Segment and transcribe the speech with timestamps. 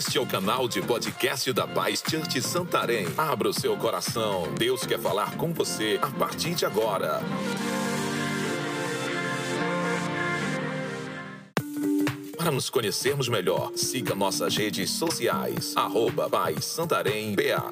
[0.00, 3.04] Este é o canal de podcast da Paz Church Santarém.
[3.18, 4.50] Abra o seu coração.
[4.54, 7.20] Deus quer falar com você a partir de agora.
[12.34, 15.76] Para nos conhecermos melhor, siga nossas redes sociais.
[15.76, 17.70] Arroba Paz Santarém BA.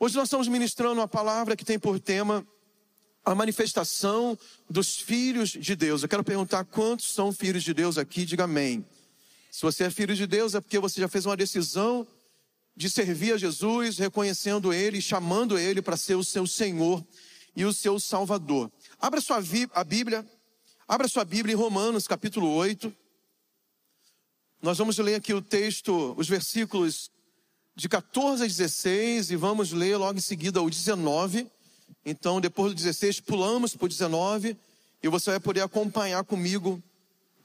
[0.00, 2.42] Hoje nós estamos ministrando uma palavra que tem por tema
[3.26, 4.38] a manifestação
[4.70, 6.02] dos filhos de Deus.
[6.02, 8.86] Eu quero perguntar quantos são filhos de Deus aqui, diga amém.
[9.50, 12.06] Se você é filho de Deus, é porque você já fez uma decisão
[12.76, 17.04] de servir a Jesus, reconhecendo Ele, chamando Ele para ser o seu Senhor
[17.56, 18.70] e o seu Salvador.
[19.00, 20.24] Abra sua a Bíblia,
[20.86, 22.94] abra sua Bíblia em Romanos, capítulo 8.
[24.62, 27.10] Nós vamos ler aqui o texto, os versículos
[27.74, 31.50] de 14 a 16 e vamos ler logo em seguida o 19.
[32.04, 34.56] Então, depois do 16, pulamos para o 19
[35.02, 36.82] e você vai poder acompanhar comigo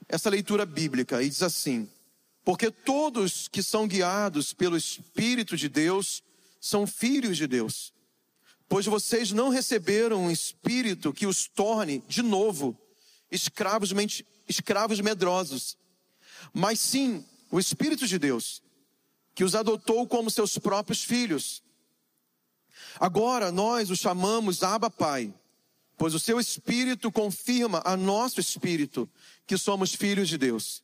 [0.08, 1.22] essa leitura bíblica.
[1.22, 1.88] E diz assim:
[2.44, 6.22] Porque todos que são guiados pelo Espírito de Deus
[6.60, 7.92] são filhos de Deus.
[8.68, 12.78] Pois vocês não receberam um espírito que os torne de novo
[13.30, 13.90] escravos,
[14.48, 15.76] escravos medrosos,
[16.54, 18.62] mas sim o Espírito de Deus,
[19.34, 21.62] que os adotou como seus próprios filhos.
[22.98, 25.32] Agora nós o chamamos Abba Pai,
[25.96, 29.08] pois o seu Espírito confirma a nosso Espírito
[29.46, 30.82] que somos filhos de Deus.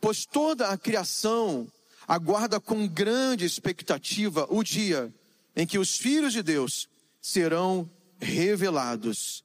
[0.00, 1.66] Pois toda a criação
[2.06, 5.12] aguarda com grande expectativa o dia
[5.56, 6.88] em que os filhos de Deus
[7.20, 7.88] serão
[8.20, 9.44] revelados.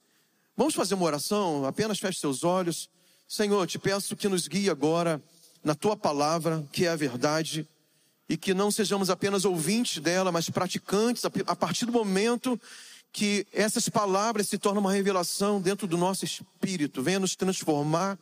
[0.56, 1.66] Vamos fazer uma oração?
[1.66, 2.90] Apenas feche seus olhos.
[3.28, 5.22] Senhor, te peço que nos guie agora
[5.64, 7.68] na tua palavra, que é a verdade
[8.30, 12.60] e que não sejamos apenas ouvintes dela, mas praticantes a partir do momento
[13.12, 17.02] que essas palavras se tornam uma revelação dentro do nosso espírito.
[17.02, 18.18] Venha nos transformar,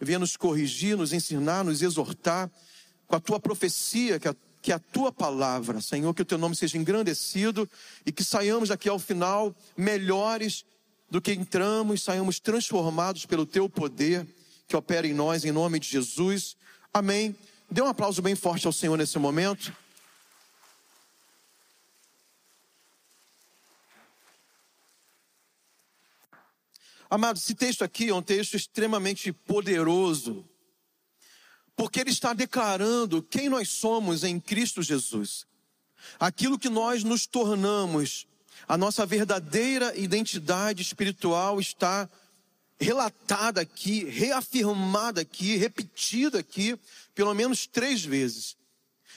[0.00, 2.50] venha nos corrigir, nos ensinar, nos exortar
[3.06, 5.80] com a tua profecia, que é, que a tua palavra.
[5.80, 7.68] Senhor, que o teu nome seja engrandecido
[8.06, 10.64] e que saiamos daqui ao final melhores
[11.10, 14.26] do que entramos, saiamos transformados pelo teu poder
[14.66, 16.56] que opera em nós, em nome de Jesus.
[16.92, 17.34] Amém.
[17.70, 19.76] Dê um aplauso bem forte ao Senhor nesse momento.
[27.10, 30.48] Amado, esse texto aqui é um texto extremamente poderoso,
[31.76, 35.46] porque ele está declarando quem nós somos em Cristo Jesus,
[36.18, 38.26] aquilo que nós nos tornamos,
[38.66, 42.08] a nossa verdadeira identidade espiritual está
[42.80, 46.78] relatada aqui, reafirmada aqui, repetida aqui,
[47.14, 48.56] pelo menos três vezes.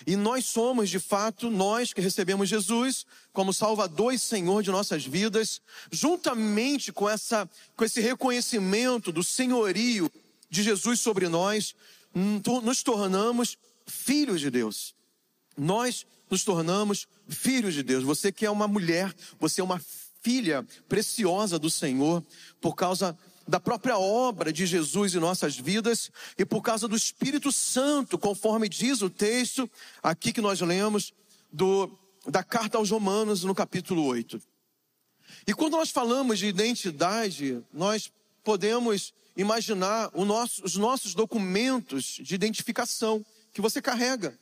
[0.05, 5.05] E nós somos, de fato, nós que recebemos Jesus como Salvador e Senhor de nossas
[5.05, 5.61] vidas,
[5.91, 10.11] juntamente com, essa, com esse reconhecimento do senhorio
[10.49, 11.75] de Jesus sobre nós,
[12.63, 14.95] nos tornamos filhos de Deus.
[15.55, 18.03] Nós nos tornamos filhos de Deus.
[18.03, 19.81] Você que é uma mulher, você é uma
[20.21, 22.23] filha preciosa do Senhor,
[22.59, 27.51] por causa da própria obra de Jesus em nossas vidas e por causa do Espírito
[27.51, 29.69] Santo, conforme diz o texto
[30.01, 31.13] aqui que nós lemos
[31.51, 31.91] do,
[32.27, 34.41] da carta aos Romanos no capítulo 8.
[35.47, 38.11] E quando nós falamos de identidade, nós
[38.43, 44.37] podemos imaginar nosso, os nossos documentos de identificação que você carrega,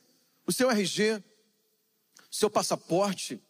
[0.46, 1.22] o seu RG,
[2.30, 3.40] seu passaporte,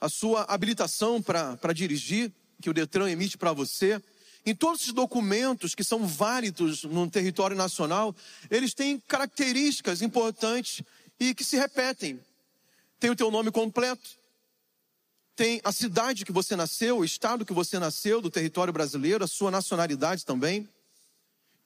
[0.00, 4.02] a sua habilitação para dirigir, que o Detran emite para você,
[4.50, 8.14] em todos esses documentos que são válidos no território nacional,
[8.50, 10.82] eles têm características importantes
[11.18, 12.20] e que se repetem.
[12.98, 14.08] Tem o teu nome completo,
[15.36, 19.28] tem a cidade que você nasceu, o estado que você nasceu, do território brasileiro, a
[19.28, 20.68] sua nacionalidade também.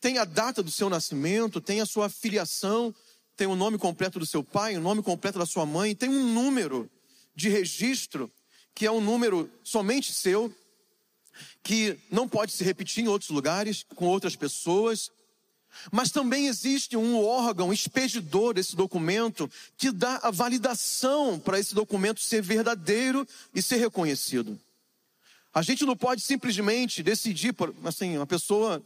[0.00, 2.94] Tem a data do seu nascimento, tem a sua filiação,
[3.36, 6.34] tem o nome completo do seu pai, o nome completo da sua mãe, tem um
[6.34, 6.90] número
[7.34, 8.30] de registro
[8.74, 10.54] que é um número somente seu
[11.62, 15.10] que não pode se repetir em outros lugares, com outras pessoas.
[15.90, 22.20] Mas também existe um órgão expedidor desse documento que dá a validação para esse documento
[22.20, 24.58] ser verdadeiro e ser reconhecido.
[25.54, 27.54] A gente não pode simplesmente decidir,
[27.84, 28.82] assim, uma pessoa,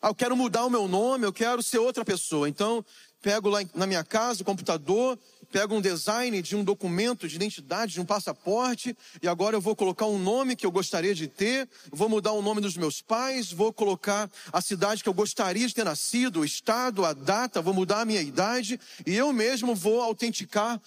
[0.00, 2.48] ah, eu quero mudar o meu nome, eu quero ser outra pessoa.
[2.48, 2.84] Então,
[3.22, 5.18] pego lá na minha casa o computador,
[5.50, 9.74] pego um design de um documento de identidade, de um passaporte, e agora eu vou
[9.74, 13.52] colocar um nome que eu gostaria de ter, vou mudar o nome dos meus pais,
[13.52, 17.74] vou colocar a cidade que eu gostaria de ter nascido, o estado, a data, vou
[17.74, 20.80] mudar a minha idade, e eu mesmo vou autenticar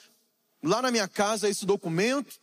[0.63, 2.39] lá na minha casa esse documento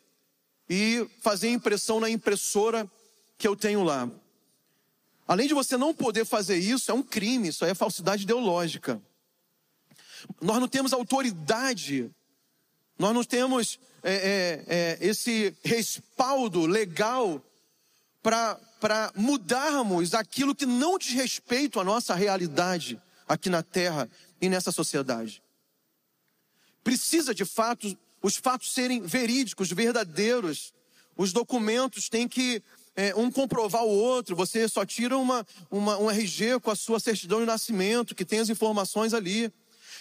[0.69, 2.87] e fazer impressão na impressora
[3.39, 4.09] que eu tenho lá.
[5.27, 9.01] Além de você não poder fazer isso, é um crime, isso aí é falsidade ideológica.
[10.41, 12.11] Nós não temos autoridade,
[12.99, 17.43] nós não temos é, é, é, esse respaldo legal
[18.23, 24.09] para mudarmos aquilo que não diz respeito à nossa realidade aqui na terra
[24.41, 25.43] e nessa sociedade.
[26.83, 30.73] Precisa de fato os fatos serem verídicos, verdadeiros.
[31.17, 32.63] Os documentos têm que
[32.95, 34.37] é, um comprovar o outro.
[34.37, 38.41] Você só tira uma, uma, um RG com a sua certidão de nascimento, que tem
[38.41, 39.53] as informações ali.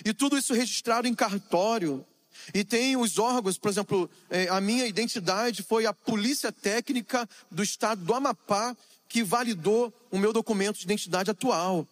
[0.04, 2.06] E tudo isso registrado em cartório.
[2.54, 7.62] E tem os órgãos, por exemplo, é, a minha identidade foi a Polícia Técnica do
[7.62, 8.76] Estado do Amapá
[9.08, 11.88] que validou o meu documento de identidade atual.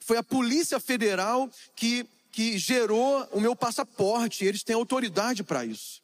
[0.00, 4.44] Foi a Polícia Federal que, que gerou o meu passaporte.
[4.44, 6.02] Eles têm autoridade para isso.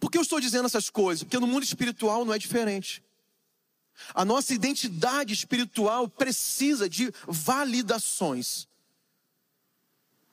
[0.00, 1.22] Por que eu estou dizendo essas coisas?
[1.22, 3.02] Porque no mundo espiritual não é diferente.
[4.14, 8.66] A nossa identidade espiritual precisa de validações.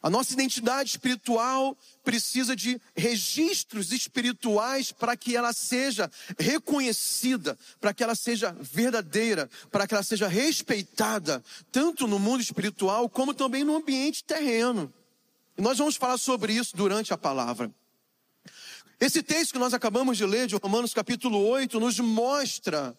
[0.02, 8.02] A nossa identidade espiritual precisa de registros espirituais para que ela seja reconhecida, para que
[8.02, 13.76] ela seja verdadeira, para que ela seja respeitada, tanto no mundo espiritual como também no
[13.76, 14.94] ambiente terreno.
[15.58, 17.70] E nós vamos falar sobre isso durante a palavra.
[19.02, 22.98] Esse texto que nós acabamos de ler, de Romanos capítulo 8, nos mostra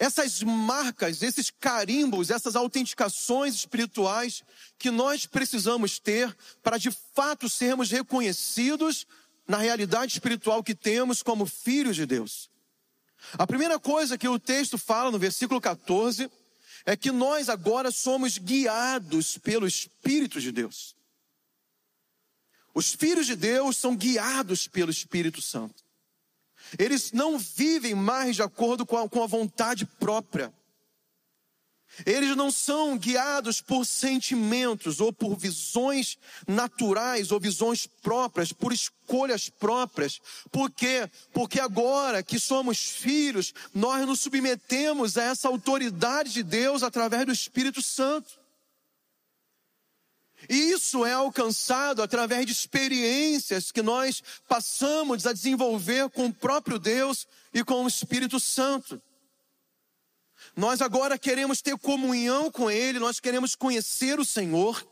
[0.00, 4.42] essas marcas, esses carimbos, essas autenticações espirituais
[4.78, 9.06] que nós precisamos ter para de fato sermos reconhecidos
[9.46, 12.48] na realidade espiritual que temos como filhos de Deus.
[13.34, 16.30] A primeira coisa que o texto fala no versículo 14
[16.86, 20.96] é que nós agora somos guiados pelo Espírito de Deus.
[22.72, 25.89] Os filhos de Deus são guiados pelo Espírito Santo.
[26.78, 30.52] Eles não vivem mais de acordo com a, com a vontade própria.
[32.06, 39.48] Eles não são guiados por sentimentos ou por visões naturais ou visões próprias, por escolhas
[39.48, 40.20] próprias.
[40.50, 41.10] Por quê?
[41.32, 47.32] Porque agora que somos filhos, nós nos submetemos a essa autoridade de Deus através do
[47.32, 48.39] Espírito Santo.
[50.48, 56.78] E isso é alcançado através de experiências que nós passamos a desenvolver com o próprio
[56.78, 59.00] Deus e com o Espírito Santo.
[60.56, 64.86] Nós agora queremos ter comunhão com Ele, nós queremos conhecer o Senhor,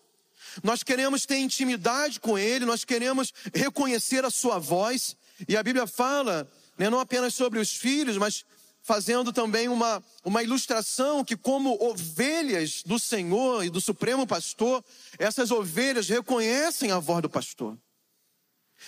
[0.62, 5.16] nós queremos ter intimidade com Ele, nós queremos reconhecer a Sua voz.
[5.48, 8.44] E a Bíblia fala, né, não apenas sobre os filhos, mas
[8.88, 14.82] fazendo também uma, uma ilustração que, como ovelhas do Senhor e do Supremo Pastor,
[15.18, 17.76] essas ovelhas reconhecem a voz do pastor.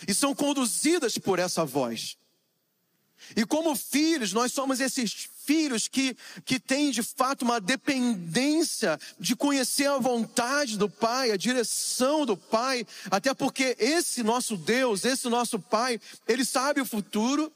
[0.09, 2.17] E são conduzidas por essa voz.
[3.37, 6.17] E como filhos, nós somos esses filhos que,
[6.47, 12.39] que têm de fato uma dependência de conhecer a vontade do Pai, a direção do
[12.39, 17.53] Pai, até porque esse nosso Deus, esse nosso Pai, ele sabe o futuro,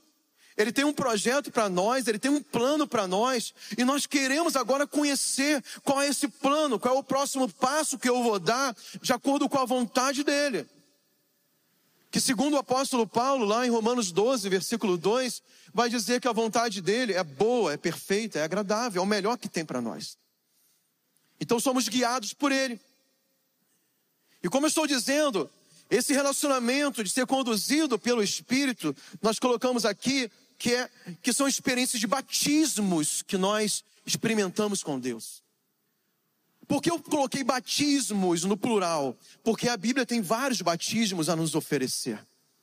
[0.56, 4.54] ele tem um projeto para nós, ele tem um plano para nós, e nós queremos
[4.54, 8.74] agora conhecer qual é esse plano, qual é o próximo passo que eu vou dar,
[9.02, 10.66] de acordo com a vontade dele.
[12.10, 16.32] Que, segundo o apóstolo Paulo, lá em Romanos 12, versículo 2, vai dizer que a
[16.32, 20.16] vontade dele é boa, é perfeita, é agradável, é o melhor que tem para nós.
[21.40, 22.80] Então somos guiados por ele.
[24.40, 25.50] E como eu estou dizendo,
[25.90, 30.90] esse relacionamento de ser conduzido pelo Espírito, nós colocamos aqui que, é,
[31.22, 35.42] que são experiências de batismos que nós experimentamos com Deus.
[36.66, 39.16] Por que eu coloquei batismos no plural?
[39.42, 42.18] Porque a Bíblia tem vários batismos a nos oferecer.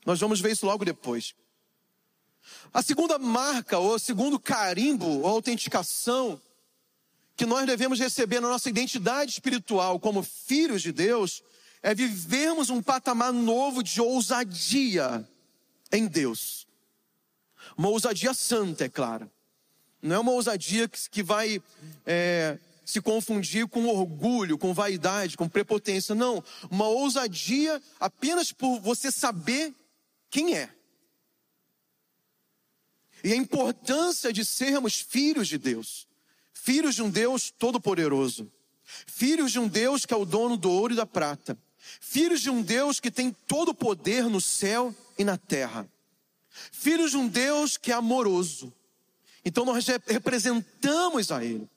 [0.05, 1.35] Nós vamos ver isso logo depois.
[2.73, 6.41] A segunda marca, ou segundo carimbo, ou autenticação,
[7.35, 11.43] que nós devemos receber na nossa identidade espiritual como filhos de Deus,
[11.83, 15.27] é vivermos um patamar novo de ousadia
[15.91, 16.67] em Deus.
[17.77, 19.29] Uma ousadia santa, é claro.
[20.01, 21.61] Não é uma ousadia que, vai
[22.05, 26.15] é, se confundir com orgulho, com vaidade, com prepotência.
[26.15, 26.43] Não.
[26.69, 29.73] Uma ousadia apenas por você saber
[30.29, 30.69] quem é.
[33.23, 36.07] E a importância de sermos filhos de Deus.
[36.53, 38.51] Filhos de um Deus todo-poderoso.
[39.05, 41.57] Filhos de um Deus que é o dono do ouro e da prata.
[41.99, 45.87] Filhos de um Deus que tem todo o poder no céu e na terra.
[46.71, 48.73] Filhos de um Deus que é amoroso.
[49.43, 51.67] Então nós representamos a Ele.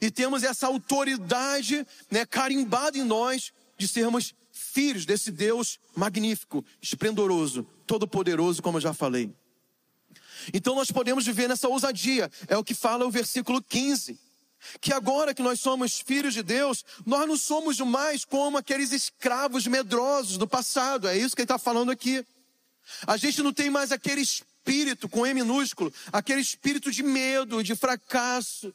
[0.00, 7.66] E temos essa autoridade né, carimbada em nós de sermos filhos desse Deus magnífico, esplendoroso,
[7.86, 9.32] todo-poderoso, como eu já falei.
[10.52, 14.18] Então nós podemos viver nessa ousadia, é o que fala o versículo 15.
[14.80, 19.66] que agora que nós somos filhos de Deus, nós não somos mais como aqueles escravos
[19.66, 21.06] medrosos do passado.
[21.06, 22.24] É isso que ele está falando aqui.
[23.06, 27.74] A gente não tem mais aquele espírito com E minúsculo, aquele espírito de medo, de
[27.74, 28.74] fracasso,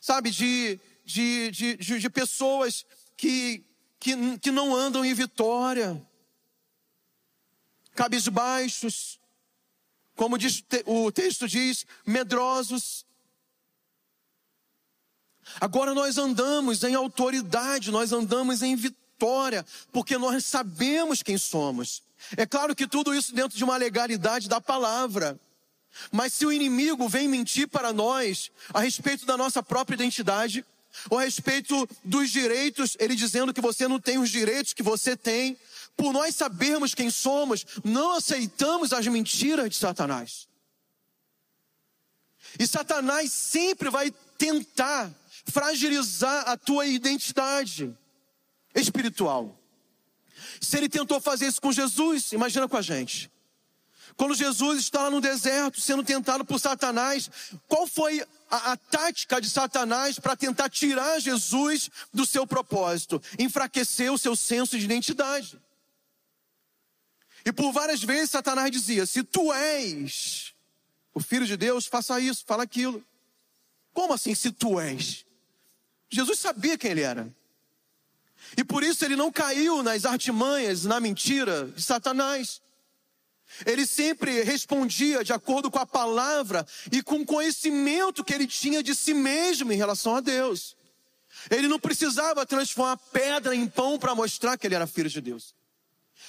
[0.00, 2.84] sabe, de, de, de, de, pessoas
[3.16, 3.64] que,
[3.98, 6.00] que, que não andam em vitória,
[7.94, 9.18] cabisbaixos,
[10.14, 13.06] como diz, o texto diz, medrosos.
[15.60, 22.02] Agora nós andamos em autoridade, nós andamos em vitória, porque nós sabemos quem somos.
[22.36, 25.38] É claro que tudo isso dentro de uma legalidade da palavra.
[26.12, 30.64] Mas se o inimigo vem mentir para nós a respeito da nossa própria identidade,
[31.10, 35.16] ou a respeito dos direitos, ele dizendo que você não tem os direitos que você
[35.16, 35.56] tem,
[35.96, 40.48] por nós sabermos quem somos, não aceitamos as mentiras de Satanás.
[42.58, 45.10] E Satanás sempre vai tentar
[45.46, 47.92] fragilizar a tua identidade
[48.74, 49.57] espiritual.
[50.60, 53.30] Se ele tentou fazer isso com Jesus, imagina com a gente.
[54.16, 57.30] Quando Jesus está lá no deserto sendo tentado por Satanás,
[57.68, 63.22] qual foi a, a tática de Satanás para tentar tirar Jesus do seu propósito?
[63.38, 65.56] Enfraquecer o seu senso de identidade.
[67.44, 70.52] E por várias vezes Satanás dizia: Se tu és
[71.14, 73.04] o filho de Deus, faça isso, fala aquilo.
[73.92, 75.24] Como assim, se tu és?
[76.10, 77.32] Jesus sabia quem ele era.
[78.56, 82.60] E por isso ele não caiu nas artimanhas, na mentira de Satanás.
[83.64, 88.82] Ele sempre respondia de acordo com a palavra e com o conhecimento que ele tinha
[88.82, 90.76] de si mesmo em relação a Deus.
[91.50, 95.54] Ele não precisava transformar pedra em pão para mostrar que ele era filho de Deus.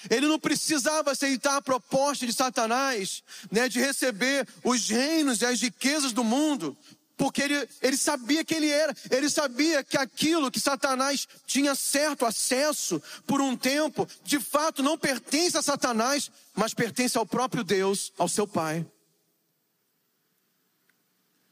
[0.09, 5.61] Ele não precisava aceitar a proposta de Satanás, né, de receber os reinos e as
[5.61, 6.77] riquezas do mundo,
[7.19, 12.25] porque ele, ele sabia que ele era, ele sabia que aquilo que Satanás tinha certo
[12.25, 18.13] acesso por um tempo, de fato não pertence a Satanás, mas pertence ao próprio Deus,
[18.17, 18.89] ao seu Pai.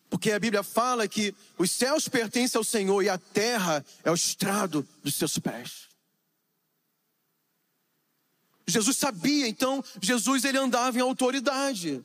[0.09, 4.15] Porque a Bíblia fala que os céus pertencem ao Senhor e a terra é o
[4.15, 5.89] estrado dos seus pés.
[8.65, 12.01] Jesus sabia, então Jesus ele andava em autoridade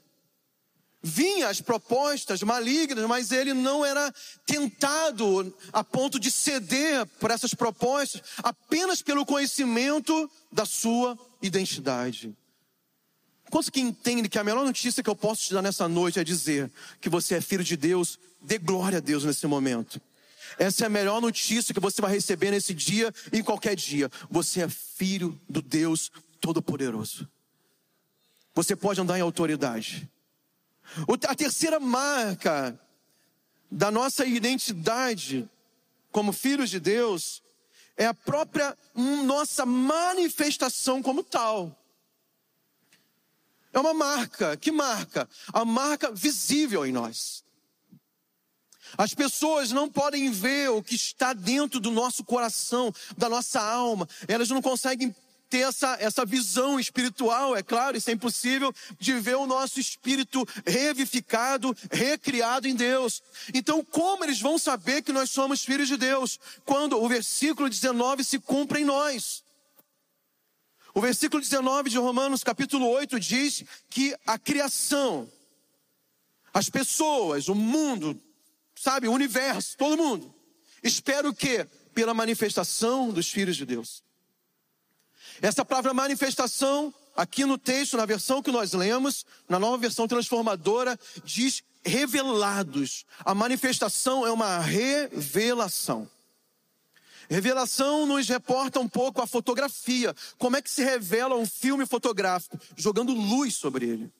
[1.02, 4.12] vinha as propostas malignas, mas ele não era
[4.46, 12.34] tentado a ponto de ceder por essas propostas, apenas pelo conhecimento da sua identidade.
[13.50, 16.24] Quantos que entendem que a melhor notícia que eu posso te dar nessa noite é
[16.24, 18.18] dizer que você é filho de Deus?
[18.40, 20.00] Dê glória a Deus nesse momento.
[20.58, 24.10] Essa é a melhor notícia que você vai receber nesse dia e em qualquer dia.
[24.30, 27.28] Você é filho do Deus Todo-Poderoso.
[28.54, 30.08] Você pode andar em autoridade.
[31.28, 32.78] A terceira marca
[33.70, 35.48] da nossa identidade
[36.10, 37.42] como filhos de Deus
[37.96, 41.76] é a própria nossa manifestação como tal.
[43.72, 45.28] É uma marca, que marca?
[45.52, 47.42] A marca visível em nós.
[48.98, 54.06] As pessoas não podem ver o que está dentro do nosso coração, da nossa alma,
[54.28, 55.14] elas não conseguem
[55.52, 60.48] ter essa, essa visão espiritual, é claro, isso é impossível, de ver o nosso espírito
[60.66, 63.22] revivificado, recriado em Deus.
[63.52, 66.40] Então, como eles vão saber que nós somos filhos de Deus?
[66.64, 69.44] Quando o versículo 19 se cumpre em nós.
[70.94, 75.30] O versículo 19 de Romanos, capítulo 8, diz que a criação,
[76.54, 78.18] as pessoas, o mundo,
[78.74, 80.34] sabe, o universo, todo mundo,
[80.82, 81.66] espera o quê?
[81.92, 84.02] Pela manifestação dos filhos de Deus.
[85.40, 90.98] Essa palavra manifestação, aqui no texto, na versão que nós lemos, na nova versão transformadora,
[91.24, 93.04] diz revelados.
[93.24, 96.08] A manifestação é uma revelação.
[97.28, 100.14] Revelação nos reporta um pouco a fotografia.
[100.38, 102.58] Como é que se revela um filme fotográfico?
[102.76, 104.12] Jogando luz sobre ele.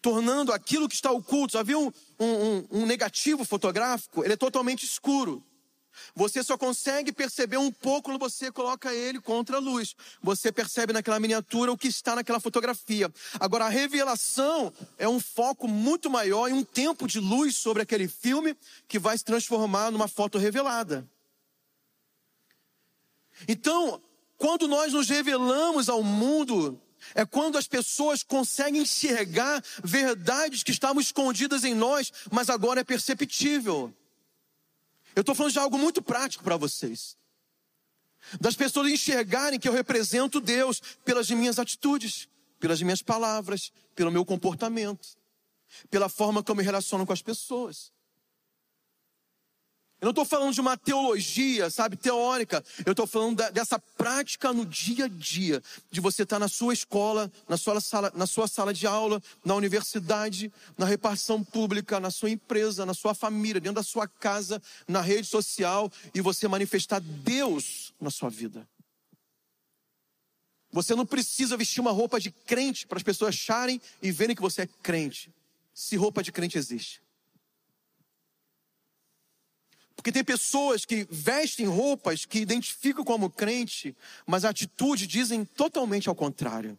[0.00, 1.54] Tornando aquilo que está oculto.
[1.54, 4.22] Já um, um, um negativo fotográfico?
[4.24, 5.44] Ele é totalmente escuro.
[6.14, 9.94] Você só consegue perceber um pouco quando você coloca ele contra a luz.
[10.22, 13.12] Você percebe naquela miniatura o que está naquela fotografia.
[13.38, 18.08] Agora, a revelação é um foco muito maior e um tempo de luz sobre aquele
[18.08, 18.56] filme
[18.88, 21.08] que vai se transformar numa foto revelada.
[23.48, 24.00] Então,
[24.36, 26.80] quando nós nos revelamos ao mundo,
[27.14, 32.84] é quando as pessoas conseguem enxergar verdades que estavam escondidas em nós, mas agora é
[32.84, 33.94] perceptível.
[35.20, 37.14] Eu estou falando de algo muito prático para vocês.
[38.40, 42.26] Das pessoas enxergarem que eu represento Deus pelas minhas atitudes,
[42.58, 45.20] pelas minhas palavras, pelo meu comportamento.
[45.90, 47.92] pela forma como eu me relaciono com as pessoas.
[50.00, 52.64] Eu não estou falando de uma teologia, sabe, teórica.
[52.86, 56.48] Eu estou falando da, dessa prática no dia a dia, de você estar tá na
[56.48, 62.00] sua escola, na sua, sala, na sua sala de aula, na universidade, na repartição pública,
[62.00, 66.48] na sua empresa, na sua família, dentro da sua casa, na rede social, e você
[66.48, 68.66] manifestar Deus na sua vida.
[70.72, 74.40] Você não precisa vestir uma roupa de crente para as pessoas acharem e verem que
[74.40, 75.30] você é crente,
[75.74, 77.02] se roupa de crente existe.
[80.00, 83.94] Porque tem pessoas que vestem roupas que identificam como crente,
[84.26, 86.78] mas a atitude dizem totalmente ao contrário.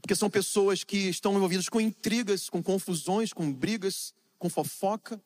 [0.00, 5.20] Porque são pessoas que estão envolvidas com intrigas, com confusões, com brigas, com fofoca.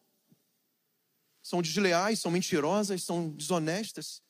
[1.42, 4.22] São desleais, são mentirosas, são desonestas.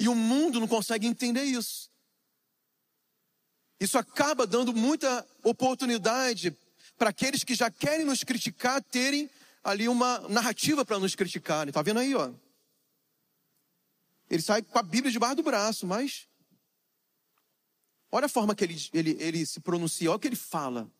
[0.00, 1.90] E o mundo não consegue entender isso.
[3.78, 6.56] Isso acaba dando muita oportunidade
[6.96, 9.28] para aqueles que já querem nos criticar terem
[9.62, 11.72] ali uma narrativa para nos criticarem.
[11.72, 12.32] Tá vendo aí, ó?
[14.30, 16.28] Ele sai com a Bíblia debaixo do braço, mas
[18.12, 20.90] olha a forma que ele, ele, ele se pronuncia, olha o que ele fala.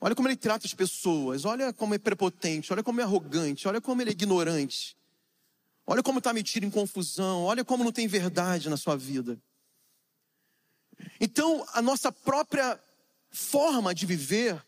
[0.00, 3.80] Olha como ele trata as pessoas, olha como é prepotente, olha como é arrogante, olha
[3.80, 4.96] como ele é ignorante.
[5.86, 9.38] Olha como está metido em confusão, olha como não tem verdade na sua vida.
[11.20, 12.80] Então, a nossa própria
[13.30, 14.64] forma de viver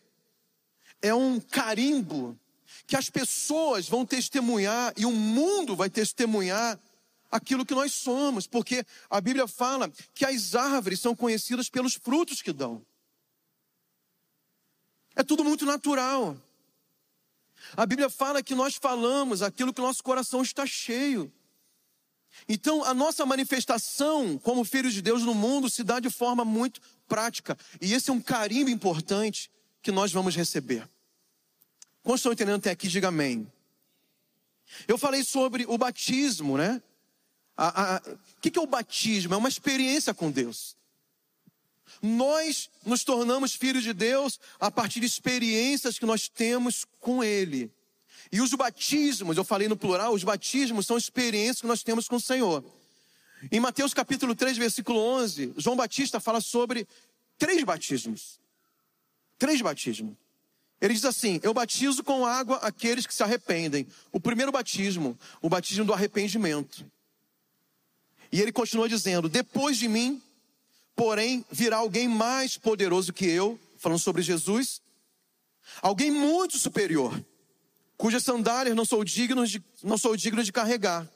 [1.01, 2.37] é um carimbo
[2.85, 6.79] que as pessoas vão testemunhar e o mundo vai testemunhar
[7.31, 12.41] aquilo que nós somos, porque a Bíblia fala que as árvores são conhecidas pelos frutos
[12.41, 12.85] que dão.
[15.15, 16.37] É tudo muito natural.
[17.75, 21.31] A Bíblia fala que nós falamos aquilo que o nosso coração está cheio.
[22.47, 26.81] Então, a nossa manifestação como filhos de Deus no mundo se dá de forma muito
[27.07, 27.57] prática.
[27.79, 30.87] E esse é um carimbo importante que nós vamos receber.
[32.03, 32.87] Quantos estão entendendo até aqui?
[32.87, 33.51] Diga amém.
[34.87, 36.81] Eu falei sobre o batismo, né?
[37.57, 39.33] O que, que é o batismo?
[39.33, 40.75] É uma experiência com Deus.
[42.01, 47.71] Nós nos tornamos filhos de Deus a partir de experiências que nós temos com Ele.
[48.31, 52.15] E os batismos, eu falei no plural, os batismos são experiências que nós temos com
[52.17, 52.63] o Senhor.
[53.51, 56.87] Em Mateus capítulo 3, versículo 11, João Batista fala sobre
[57.37, 58.39] três batismos.
[59.37, 60.22] Três batismos.
[60.83, 63.87] Ele diz assim: Eu batizo com água aqueles que se arrependem.
[64.11, 66.85] O primeiro batismo, o batismo do arrependimento.
[68.29, 70.21] E ele continua dizendo: Depois de mim,
[70.93, 74.81] porém, virá alguém mais poderoso que eu, falando sobre Jesus,
[75.81, 77.17] alguém muito superior,
[77.95, 81.09] cujas sandálias não sou digno de, não sou digno de carregar.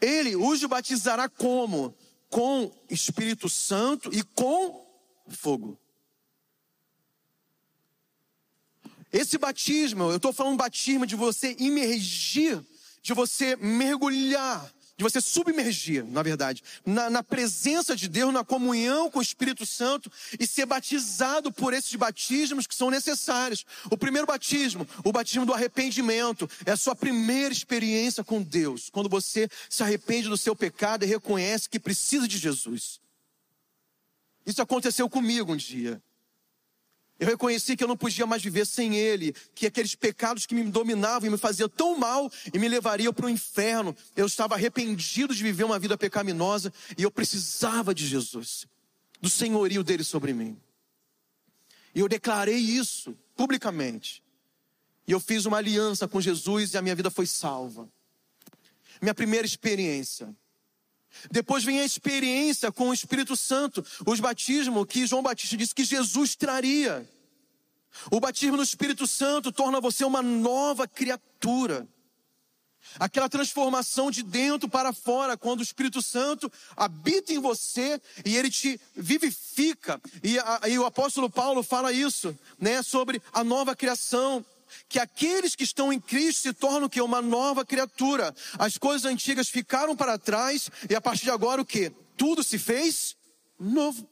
[0.00, 1.94] Ele os batizará como?
[2.28, 4.84] Com Espírito Santo e com
[5.28, 5.78] fogo.
[9.16, 12.62] Esse batismo, eu estou falando batismo de você imergir,
[13.00, 19.10] de você mergulhar, de você submergir, na verdade, na, na, presença de Deus, na comunhão
[19.10, 23.64] com o Espírito Santo e ser batizado por esses batismos que são necessários.
[23.90, 29.08] O primeiro batismo, o batismo do arrependimento, é a sua primeira experiência com Deus, quando
[29.08, 33.00] você se arrepende do seu pecado e reconhece que precisa de Jesus.
[34.44, 36.02] Isso aconteceu comigo um dia.
[37.18, 40.62] Eu reconheci que eu não podia mais viver sem Ele, que aqueles pecados que me
[40.64, 43.96] dominavam e me faziam tão mal e me levariam para o inferno.
[44.14, 48.66] Eu estava arrependido de viver uma vida pecaminosa e eu precisava de Jesus,
[49.20, 50.60] do senhorio dele sobre mim.
[51.94, 54.22] E eu declarei isso publicamente.
[55.08, 57.88] E eu fiz uma aliança com Jesus e a minha vida foi salva.
[59.00, 60.34] Minha primeira experiência.
[61.30, 65.84] Depois vem a experiência com o Espírito Santo, os batismos que João Batista disse que
[65.84, 67.08] Jesus traria.
[68.10, 71.86] O batismo no Espírito Santo torna você uma nova criatura.
[72.98, 78.50] Aquela transformação de dentro para fora, quando o Espírito Santo habita em você e ele
[78.50, 80.00] te vivifica.
[80.22, 84.44] E, a, e o apóstolo Paulo fala isso, né, sobre a nova criação
[84.88, 88.34] que aqueles que estão em Cristo se tornam que uma nova criatura.
[88.58, 91.90] As coisas antigas ficaram para trás e a partir de agora o que?
[92.16, 93.16] Tudo se fez
[93.58, 94.08] novo.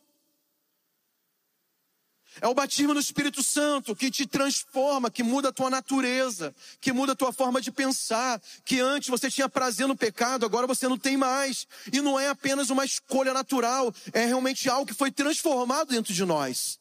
[2.40, 6.92] É o batismo no Espírito Santo que te transforma, que muda a tua natureza, que
[6.92, 10.88] muda a tua forma de pensar, que antes você tinha prazer no pecado, agora você
[10.88, 11.66] não tem mais.
[11.92, 16.24] E não é apenas uma escolha natural, é realmente algo que foi transformado dentro de
[16.24, 16.80] nós.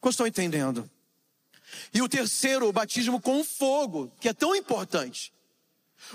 [0.00, 0.88] Como estão entendendo?
[1.92, 5.32] E o terceiro, o batismo com fogo, que é tão importante.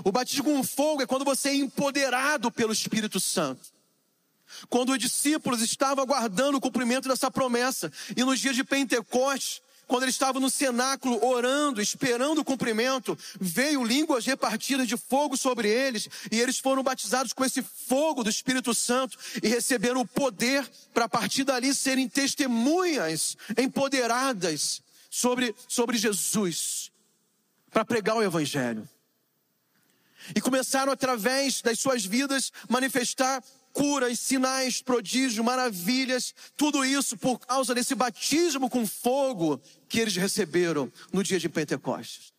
[0.04, 3.74] O batismo com fogo é quando você é empoderado pelo Espírito Santo.
[4.70, 10.04] Quando os discípulos estavam aguardando o cumprimento dessa promessa, e no dia de Pentecostes, quando
[10.04, 16.08] eles estavam no cenáculo orando, esperando o cumprimento, veio línguas repartidas de fogo sobre eles,
[16.32, 21.06] e eles foram batizados com esse fogo do Espírito Santo e receberam o poder para
[21.06, 24.82] a partir dali serem testemunhas empoderadas
[25.14, 26.92] sobre, sobre Jesus,
[27.70, 28.90] para pregar o Evangelho.
[30.36, 37.76] E começaram, através das suas vidas, manifestar curas, sinais, prodígios, maravilhas, tudo isso por causa
[37.76, 42.34] desse batismo com fogo que eles receberam no dia de Pentecostes.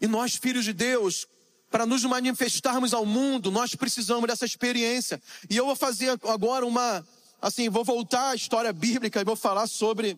[0.00, 1.26] E nós, filhos de Deus,
[1.72, 5.20] para nos manifestarmos ao mundo, nós precisamos dessa experiência.
[5.50, 7.04] E eu vou fazer agora uma,
[7.42, 10.16] assim, vou voltar à história bíblica e vou falar sobre,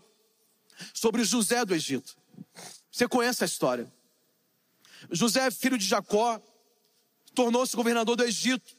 [0.93, 2.15] sobre José do Egito.
[2.93, 3.91] Você conhece a história?
[5.11, 6.41] José, filho de Jacó,
[7.35, 8.77] tornou-se governador do Egito.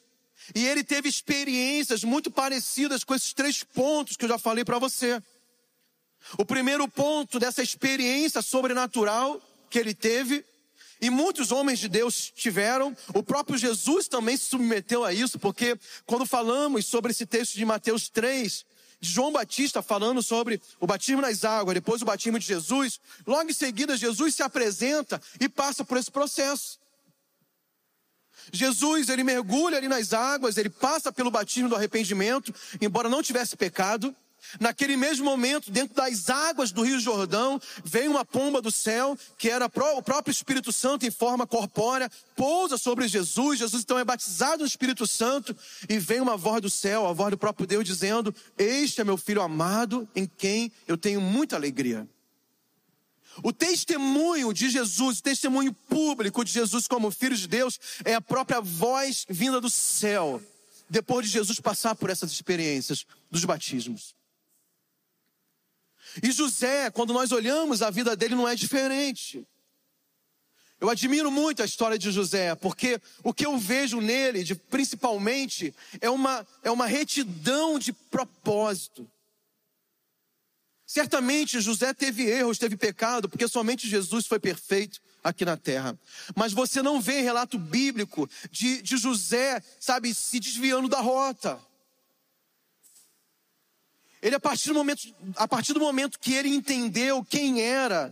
[0.53, 4.77] E ele teve experiências muito parecidas com esses três pontos que eu já falei para
[4.77, 5.21] você.
[6.37, 10.45] O primeiro ponto dessa experiência sobrenatural que ele teve,
[11.01, 15.77] e muitos homens de Deus tiveram, o próprio Jesus também se submeteu a isso, porque
[16.05, 18.65] quando falamos sobre esse texto de Mateus 3,
[18.99, 23.49] de João Batista falando sobre o batismo nas águas, depois o batismo de Jesus, logo
[23.49, 26.79] em seguida Jesus se apresenta e passa por esse processo.
[28.51, 33.55] Jesus, ele mergulha ali nas águas, ele passa pelo batismo do arrependimento, embora não tivesse
[33.55, 34.15] pecado.
[34.59, 39.49] Naquele mesmo momento, dentro das águas do Rio Jordão, vem uma pomba do céu, que
[39.49, 43.59] era o próprio Espírito Santo em forma corpórea, pousa sobre Jesus.
[43.59, 45.55] Jesus então é batizado no Espírito Santo
[45.89, 49.17] e vem uma voz do céu, a voz do próprio Deus, dizendo: Este é meu
[49.17, 52.07] filho amado, em quem eu tenho muita alegria.
[53.43, 58.21] O testemunho de Jesus, o testemunho público de Jesus como Filho de Deus, é a
[58.21, 60.41] própria voz vinda do céu,
[60.89, 64.14] depois de Jesus passar por essas experiências dos batismos.
[66.21, 69.45] E José, quando nós olhamos a vida dele, não é diferente.
[70.79, 75.73] Eu admiro muito a história de José, porque o que eu vejo nele, de, principalmente,
[76.01, 79.09] é uma, é uma retidão de propósito.
[80.85, 85.97] Certamente José teve erros, teve pecado, porque somente Jesus foi perfeito aqui na terra.
[86.35, 91.59] Mas você não vê relato bíblico de, de José, sabe, se desviando da rota.
[94.25, 98.11] Ele, a partir, do momento, a partir do momento que ele entendeu quem era,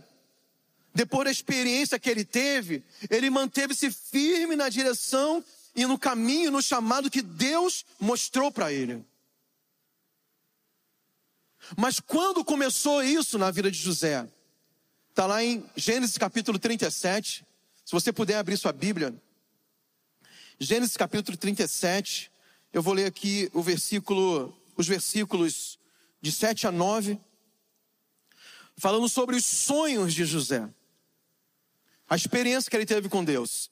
[0.94, 6.62] depois da experiência que ele teve, ele manteve-se firme na direção e no caminho, no
[6.62, 9.04] chamado que Deus mostrou para ele.
[11.76, 14.24] Mas quando começou isso na vida de José?
[15.10, 17.44] Está lá em Gênesis capítulo 37.
[17.84, 19.12] Se você puder abrir sua Bíblia.
[20.60, 22.30] Gênesis capítulo 37.
[22.72, 25.76] Eu vou ler aqui o versículo, os versículos
[26.24, 27.20] de 7 a 9.
[28.78, 30.66] Falando sobre os sonhos de José.
[32.08, 33.70] A experiência que ele teve com Deus.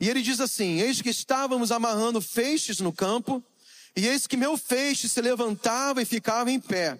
[0.00, 3.44] E ele diz assim: Eis que estávamos amarrando feixes no campo,
[3.94, 6.98] e eis que meu feixe se levantava e ficava em pé.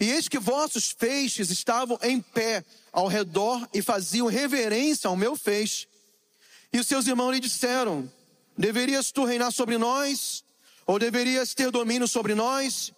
[0.00, 5.36] E eis que vossos feixes estavam em pé ao redor e faziam reverência ao meu
[5.36, 5.86] feixe.
[6.72, 8.10] E os seus irmãos lhe disseram:
[8.56, 10.42] Deverias tu reinar sobre nós?
[10.86, 12.90] Ou deverias ter domínio sobre nós?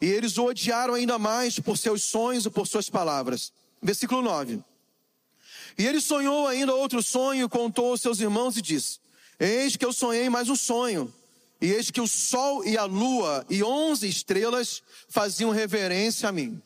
[0.00, 3.52] E eles o odiaram ainda mais por seus sonhos e por suas palavras.
[3.82, 4.62] Versículo 9.
[5.76, 8.98] E ele sonhou ainda outro sonho, contou aos seus irmãos e disse:
[9.38, 11.12] Eis que eu sonhei mais um sonho.
[11.60, 16.54] E eis que o sol e a lua e onze estrelas faziam reverência a mim.
[16.54, 16.62] O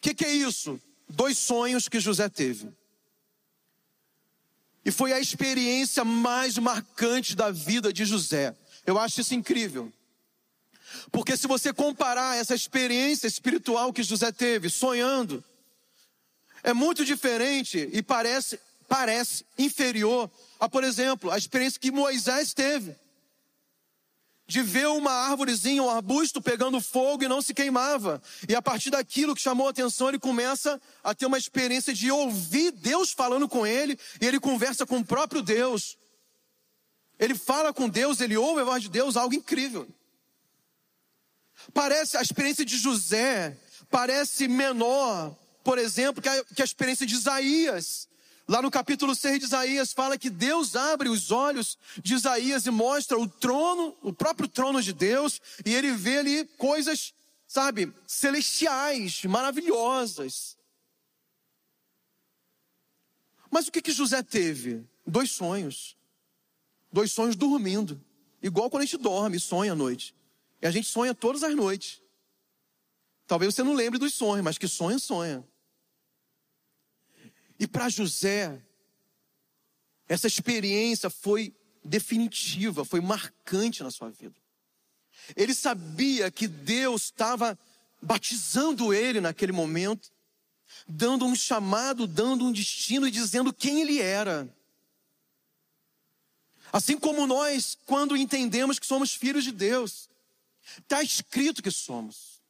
[0.00, 0.80] que, que é isso?
[1.08, 2.68] Dois sonhos que José teve.
[4.84, 8.56] E foi a experiência mais marcante da vida de José.
[8.86, 9.92] Eu acho isso incrível.
[11.10, 15.42] Porque se você comparar essa experiência espiritual que José teve, sonhando,
[16.62, 22.96] é muito diferente e parece, parece inferior a, por exemplo, a experiência que Moisés teve
[24.52, 28.22] de ver uma árvorezinha, um arbusto pegando fogo e não se queimava.
[28.46, 32.10] E a partir daquilo que chamou a atenção, ele começa a ter uma experiência de
[32.10, 35.96] ouvir Deus falando com ele, e ele conversa com o próprio Deus.
[37.18, 39.88] Ele fala com Deus, ele ouve a voz de Deus, algo incrível.
[41.72, 43.58] Parece a experiência de José,
[43.90, 48.08] parece menor, por exemplo, que a, que a experiência de Isaías.
[48.48, 52.70] Lá no capítulo 6 de Isaías fala que Deus abre os olhos de Isaías e
[52.70, 57.14] mostra o trono, o próprio trono de Deus, e ele vê ali coisas,
[57.46, 60.56] sabe, celestiais, maravilhosas.
[63.50, 64.84] Mas o que que José teve?
[65.06, 65.96] Dois sonhos.
[66.92, 68.00] Dois sonhos dormindo.
[68.42, 70.14] igual quando a gente dorme, sonha à noite.
[70.62, 72.00] E a gente sonha todas as noites.
[73.26, 75.44] Talvez você não lembre dos sonhos, mas que sonha, sonha.
[77.58, 78.62] E para José,
[80.08, 81.52] essa experiência foi
[81.84, 84.36] definitiva, foi marcante na sua vida.
[85.34, 87.58] Ele sabia que Deus estava
[88.00, 90.12] batizando ele naquele momento,
[90.86, 94.48] dando um chamado, dando um destino e dizendo quem ele era.
[96.72, 100.08] Assim como nós, quando entendemos que somos filhos de Deus,
[100.78, 102.42] está escrito que somos.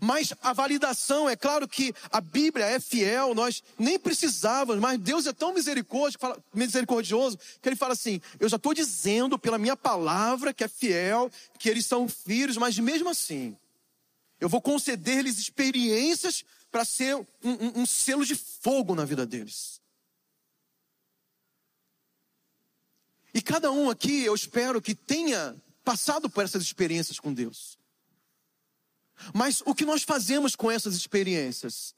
[0.00, 5.26] Mas a validação, é claro que a Bíblia é fiel, nós nem precisávamos, mas Deus
[5.26, 10.64] é tão misericordioso que Ele fala assim: eu já estou dizendo pela minha palavra que
[10.64, 13.56] é fiel, que eles são filhos, mas mesmo assim,
[14.40, 19.80] eu vou conceder-lhes experiências para ser um, um, um selo de fogo na vida deles.
[23.32, 27.78] E cada um aqui, eu espero que tenha passado por essas experiências com Deus.
[29.32, 31.94] Mas o que nós fazemos com essas experiências?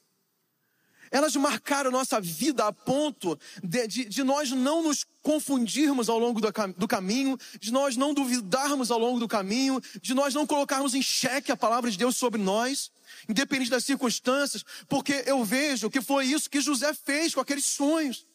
[1.09, 6.41] Elas marcaram nossa vida a ponto de, de, de nós não nos confundirmos ao longo
[6.41, 6.47] do,
[6.77, 11.01] do, caminho, de nós não duvidarmos ao longo do caminho, de nós não colocarmos em
[11.01, 12.91] xeque a palavra de Deus sobre nós,
[13.27, 18.25] independente das circunstâncias, porque eu vejo que foi isso que José fez com aqueles sonhos.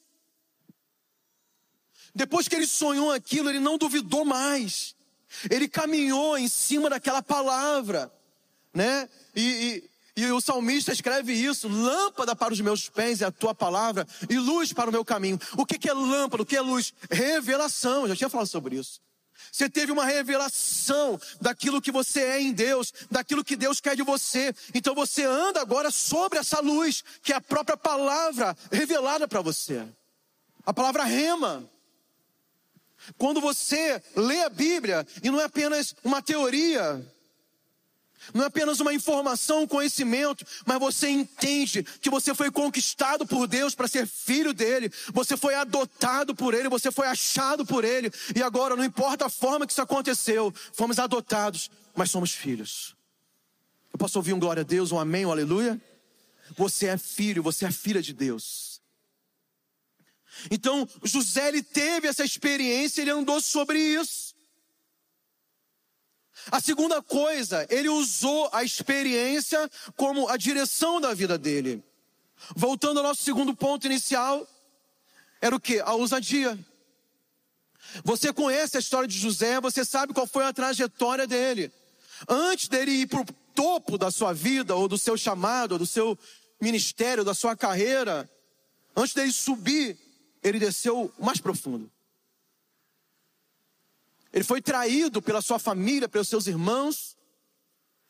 [2.15, 4.95] Depois que ele sonhou aquilo, ele não duvidou mais,
[5.51, 8.13] ele caminhou em cima daquela palavra
[8.73, 9.09] né?
[9.35, 9.85] E,
[10.17, 14.07] e, e, o salmista escreve isso: lâmpada para os meus pés é a tua palavra
[14.29, 15.39] e luz para o meu caminho.
[15.57, 16.43] O que, que é lâmpada?
[16.43, 16.95] O que é luz?
[17.11, 18.03] Revelação.
[18.03, 19.01] Eu já tinha falado sobre isso.
[19.51, 24.03] Você teve uma revelação daquilo que você é em Deus, daquilo que Deus quer de
[24.03, 24.55] você.
[24.73, 29.85] Então você anda agora sobre essa luz, que é a própria palavra revelada para você.
[30.65, 31.69] A palavra rema.
[33.19, 37.05] Quando você lê a Bíblia, e não é apenas uma teoria,
[38.33, 43.47] não é apenas uma informação, um conhecimento, mas você entende que você foi conquistado por
[43.47, 48.13] Deus para ser filho dele, você foi adotado por ele, você foi achado por ele,
[48.35, 52.95] e agora não importa a forma que isso aconteceu, fomos adotados, mas somos filhos.
[53.93, 55.81] Eu posso ouvir um glória a Deus, um amém, um aleluia?
[56.57, 58.62] Você é filho, você é filha de Deus.
[60.51, 64.35] Então, José ele teve essa experiência, ele andou sobre isso.
[66.51, 71.83] A segunda coisa, ele usou a experiência como a direção da vida dele.
[72.57, 74.47] Voltando ao nosso segundo ponto inicial,
[75.41, 75.79] era o que?
[75.81, 76.59] A ousadia.
[78.05, 81.71] Você conhece a história de José, você sabe qual foi a trajetória dele.
[82.29, 85.87] Antes dele ir para o topo da sua vida, ou do seu chamado, ou do
[85.87, 86.19] seu
[86.61, 88.29] ministério, da sua carreira,
[88.97, 89.99] antes dele subir,
[90.43, 91.91] ele desceu mais profundo.
[94.33, 97.17] Ele foi traído pela sua família, pelos seus irmãos.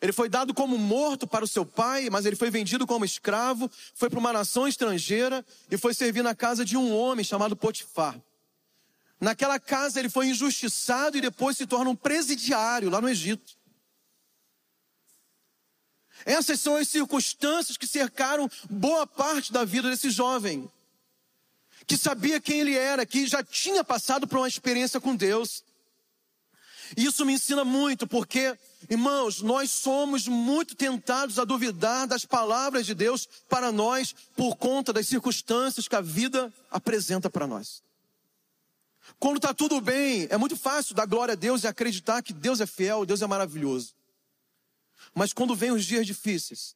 [0.00, 3.70] Ele foi dado como morto para o seu pai, mas ele foi vendido como escravo,
[3.94, 8.20] foi para uma nação estrangeira e foi servir na casa de um homem chamado Potifar.
[9.20, 13.56] Naquela casa ele foi injustiçado e depois se torna um presidiário lá no Egito.
[16.24, 20.70] Essas são as circunstâncias que cercaram boa parte da vida desse jovem,
[21.92, 25.62] que sabia quem ele era, que já tinha passado por uma experiência com Deus.
[26.96, 28.56] Isso me ensina muito, porque,
[28.88, 34.90] irmãos, nós somos muito tentados a duvidar das palavras de Deus para nós por conta
[34.90, 37.82] das circunstâncias que a vida apresenta para nós.
[39.18, 42.62] Quando está tudo bem, é muito fácil dar glória a Deus e acreditar que Deus
[42.62, 43.94] é fiel, Deus é maravilhoso.
[45.14, 46.74] Mas quando vem os dias difíceis,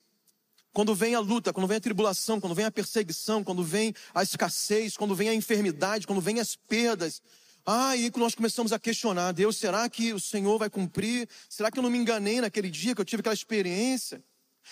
[0.76, 4.22] quando vem a luta, quando vem a tribulação, quando vem a perseguição, quando vem a
[4.22, 7.22] escassez, quando vem a enfermidade, quando vem as perdas,
[7.64, 11.30] ah, e nós começamos a questionar: Deus, será que o Senhor vai cumprir?
[11.48, 14.22] Será que eu não me enganei naquele dia que eu tive aquela experiência?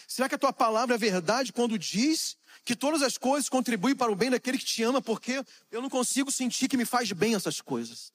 [0.07, 2.37] Será que a tua palavra é verdade quando diz
[2.67, 5.89] que todas as coisas contribuem para o bem daquele que te ama, porque eu não
[5.89, 8.13] consigo sentir que me faz bem essas coisas?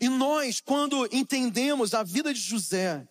[0.00, 3.06] E nós, quando entendemos a vida de José,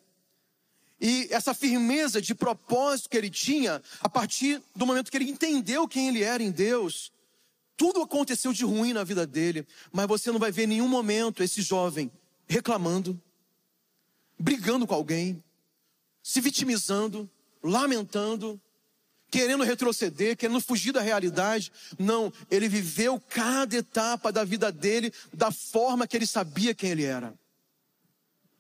[1.00, 5.88] e essa firmeza de propósito que ele tinha, a partir do momento que ele entendeu
[5.88, 7.12] quem ele era em Deus,
[7.78, 11.44] tudo aconteceu de ruim na vida dele, mas você não vai ver em nenhum momento
[11.44, 12.10] esse jovem
[12.48, 13.22] reclamando,
[14.40, 15.44] brigando com alguém,
[16.24, 17.30] se vitimizando,
[17.62, 18.60] lamentando,
[19.30, 21.72] querendo retroceder, querendo fugir da realidade.
[21.98, 27.04] Não, ele viveu cada etapa da vida dele da forma que ele sabia quem ele
[27.04, 27.34] era.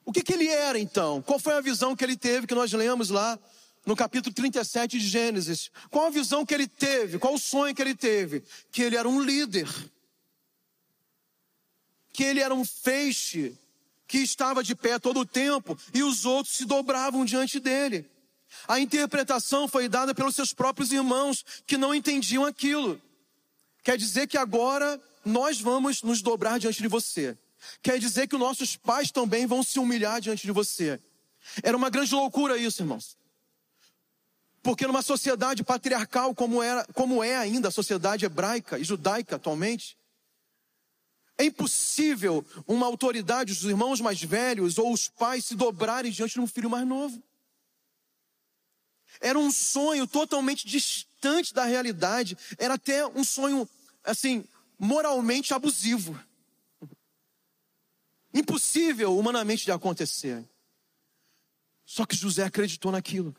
[0.03, 1.21] O que, que ele era então?
[1.21, 3.39] Qual foi a visão que ele teve que nós lemos lá
[3.85, 5.69] no capítulo 37 de Gênesis.
[5.91, 7.19] Qual a visão que ele teve?
[7.19, 8.43] Qual o sonho que ele teve?
[8.71, 9.69] Que ele era um líder.
[12.11, 13.55] Que ele era um feixe
[14.07, 18.09] que estava de pé todo o tempo e os outros se dobravam diante dele.
[18.67, 23.01] A interpretação foi dada pelos seus próprios irmãos que não entendiam aquilo.
[23.83, 27.37] Quer dizer que agora nós vamos nos dobrar diante de você.
[27.81, 30.99] Quer dizer que os nossos pais também vão se humilhar diante de você.
[31.63, 33.17] Era uma grande loucura isso, irmãos.
[34.63, 39.95] Porque numa sociedade patriarcal como, era, como é ainda a sociedade hebraica e judaica atualmente,
[41.37, 46.41] é impossível uma autoridade, os irmãos mais velhos ou os pais se dobrarem diante de
[46.41, 47.21] um filho mais novo.
[49.19, 53.67] Era um sonho totalmente distante da realidade, era até um sonho,
[54.03, 54.43] assim,
[54.77, 56.19] moralmente abusivo.
[58.33, 60.43] Impossível humanamente de acontecer.
[61.85, 63.35] Só que José acreditou naquilo,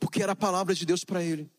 [0.00, 1.50] porque era a palavra de Deus para ele.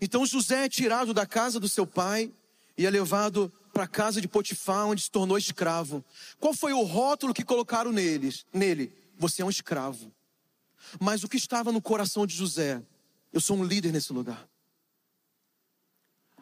[0.00, 2.32] Então José é tirado da casa do seu pai,
[2.76, 6.04] e é levado para a casa de Potifar, onde se tornou escravo.
[6.38, 8.92] Qual foi o rótulo que colocaram neles, nele?
[9.16, 10.12] Você é um escravo.
[11.00, 12.82] Mas o que estava no coração de José?
[13.32, 14.48] Eu sou um líder nesse lugar.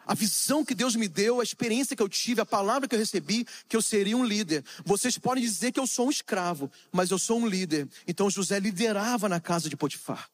[0.06, 2.98] A visão que Deus me deu, a experiência que eu tive, a palavra que eu
[2.98, 4.64] recebi, que eu seria um líder.
[4.84, 7.88] Vocês podem dizer que eu sou um escravo, mas eu sou um líder.
[8.06, 10.30] Então José liderava na casa de Potifar.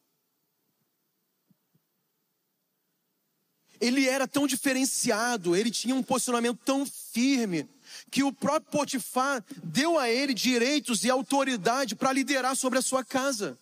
[3.82, 7.68] ele era tão diferenciado, ele tinha um posicionamento tão firme,
[8.12, 13.04] que o próprio Potifar deu a ele direitos e autoridade para liderar sobre a sua
[13.04, 13.58] casa.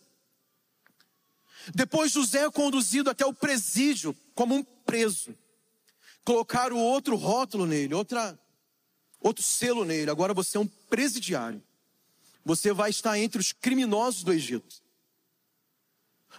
[1.75, 5.35] Depois José é conduzido até o presídio como um preso.
[6.25, 8.38] Colocaram outro rótulo nele, outra,
[9.20, 10.11] outro selo nele.
[10.11, 11.62] Agora você é um presidiário.
[12.44, 14.83] Você vai estar entre os criminosos do Egito.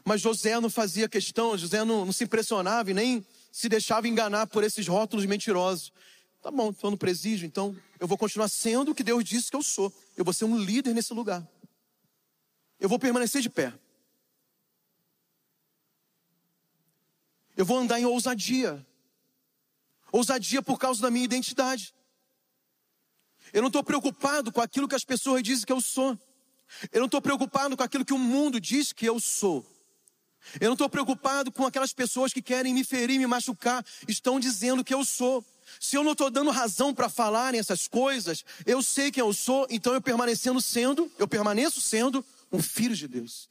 [0.03, 4.47] Mas José não fazia questão, José não, não se impressionava e nem se deixava enganar
[4.47, 5.91] por esses rótulos mentirosos.
[6.41, 9.55] Tá bom, estou no presídio, então eu vou continuar sendo o que Deus disse que
[9.55, 9.93] eu sou.
[10.17, 11.47] Eu vou ser um líder nesse lugar.
[12.79, 13.71] Eu vou permanecer de pé.
[17.62, 18.84] Eu vou andar em ousadia.
[20.12, 21.93] Ousadia por causa da minha identidade.
[23.54, 26.17] Eu não estou preocupado com aquilo que as pessoas dizem que eu sou.
[26.91, 29.63] Eu não estou preocupado com aquilo que o mundo diz que eu sou.
[30.60, 34.84] Eu não estou preocupado com aquelas pessoas que querem me ferir, me machucar, estão dizendo
[34.84, 35.45] que eu sou.
[35.80, 39.67] Se eu não estou dando razão para falarem essas coisas, eu sei quem eu sou,
[39.69, 43.50] então eu permanecendo sendo, eu permaneço sendo um filho de Deus.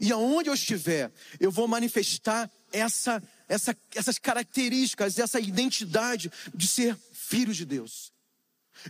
[0.00, 6.96] E aonde eu estiver, eu vou manifestar essa, essa, essas características, essa identidade de ser
[7.12, 8.12] filho de Deus.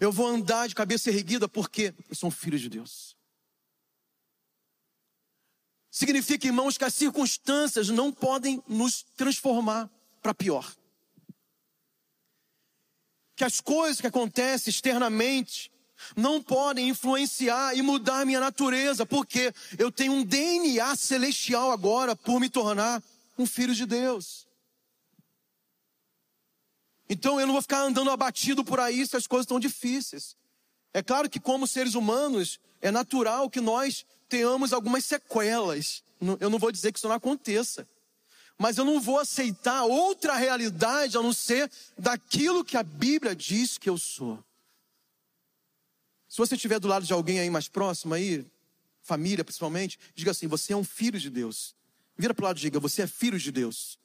[0.01, 3.17] Eu vou andar de cabeça erguida porque eu sou um filho de Deus.
[5.91, 9.91] Significa, irmãos, que as circunstâncias não podem nos transformar
[10.23, 10.73] para pior.
[13.35, 15.71] Que as coisas que acontecem externamente
[16.17, 22.41] não podem influenciar e mudar minha natureza, porque eu tenho um DNA celestial agora por
[22.41, 23.03] me tornar
[23.39, 24.47] um filho de Deus.
[27.09, 30.37] Então eu não vou ficar andando abatido por aí se as coisas estão difíceis.
[30.93, 36.03] É claro que, como seres humanos, é natural que nós tenhamos algumas sequelas.
[36.41, 37.87] Eu não vou dizer que isso não aconteça.
[38.59, 43.79] Mas eu não vou aceitar outra realidade a não ser daquilo que a Bíblia diz
[43.79, 44.43] que eu sou.
[46.29, 48.47] Se você estiver do lado de alguém aí mais próximo aí,
[49.03, 51.75] família principalmente, diga assim: você é um filho de Deus.
[52.17, 53.99] Vira para o lado e diga: você é filho de Deus.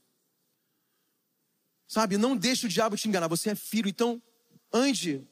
[1.88, 4.22] Sabe, não deixe o diabo te enganar, você é filho, então
[4.72, 5.28] ande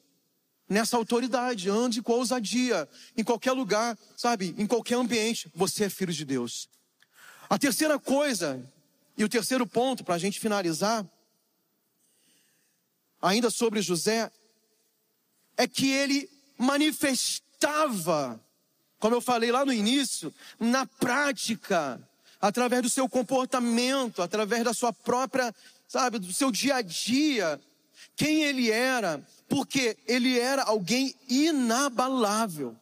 [0.70, 6.14] nessa autoridade, ande com ousadia, em qualquer lugar, sabe, em qualquer ambiente, você é filho
[6.14, 6.70] de Deus.
[7.50, 8.64] A terceira coisa,
[9.18, 11.06] e o terceiro ponto para a gente finalizar,
[13.22, 14.32] ainda sobre José,
[15.58, 16.30] é que ele
[16.62, 18.40] manifestava,
[19.00, 22.00] como eu falei lá no início, na prática,
[22.40, 25.54] através do seu comportamento, através da sua própria,
[25.88, 27.60] sabe, do seu dia a dia,
[28.16, 32.76] quem ele era, porque ele era alguém inabalável.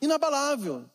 [0.00, 0.88] Inabalável.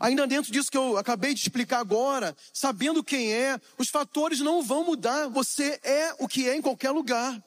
[0.00, 4.62] Ainda dentro disso que eu acabei de explicar agora, sabendo quem é, os fatores não
[4.62, 5.28] vão mudar.
[5.28, 7.42] Você é o que é em qualquer lugar.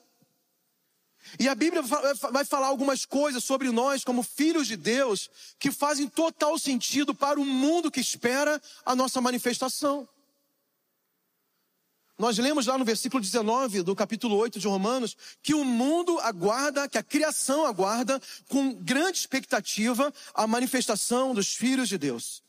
[1.38, 1.82] E a Bíblia
[2.30, 7.40] vai falar algumas coisas sobre nós, como filhos de Deus, que fazem total sentido para
[7.40, 10.08] o mundo que espera a nossa manifestação.
[12.18, 16.88] Nós lemos lá no versículo 19 do capítulo 8 de Romanos que o mundo aguarda,
[16.88, 22.42] que a criação aguarda com grande expectativa a manifestação dos filhos de Deus.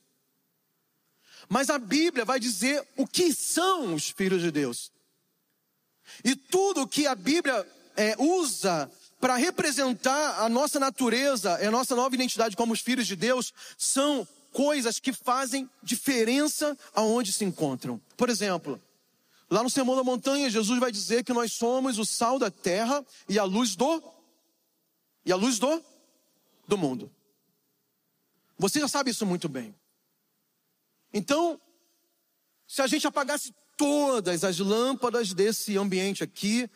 [1.49, 4.91] Mas a Bíblia vai dizer o que são os filhos de Deus.
[6.23, 7.65] E tudo que a Bíblia
[7.95, 8.89] é, usa
[9.19, 14.27] para representar a nossa natureza, a nossa nova identidade como os filhos de Deus, são
[14.51, 18.01] coisas que fazem diferença aonde se encontram.
[18.17, 18.81] Por exemplo,
[19.49, 23.05] lá no Sermão da Montanha, Jesus vai dizer que nós somos o sal da terra
[23.29, 24.03] e a luz do
[25.25, 25.83] e a luz do
[26.67, 27.09] do mundo.
[28.57, 29.75] Você já sabe isso muito bem.
[31.13, 31.59] Então,
[32.67, 36.69] se a gente apagasse todas as lâmpadas desse ambiente aqui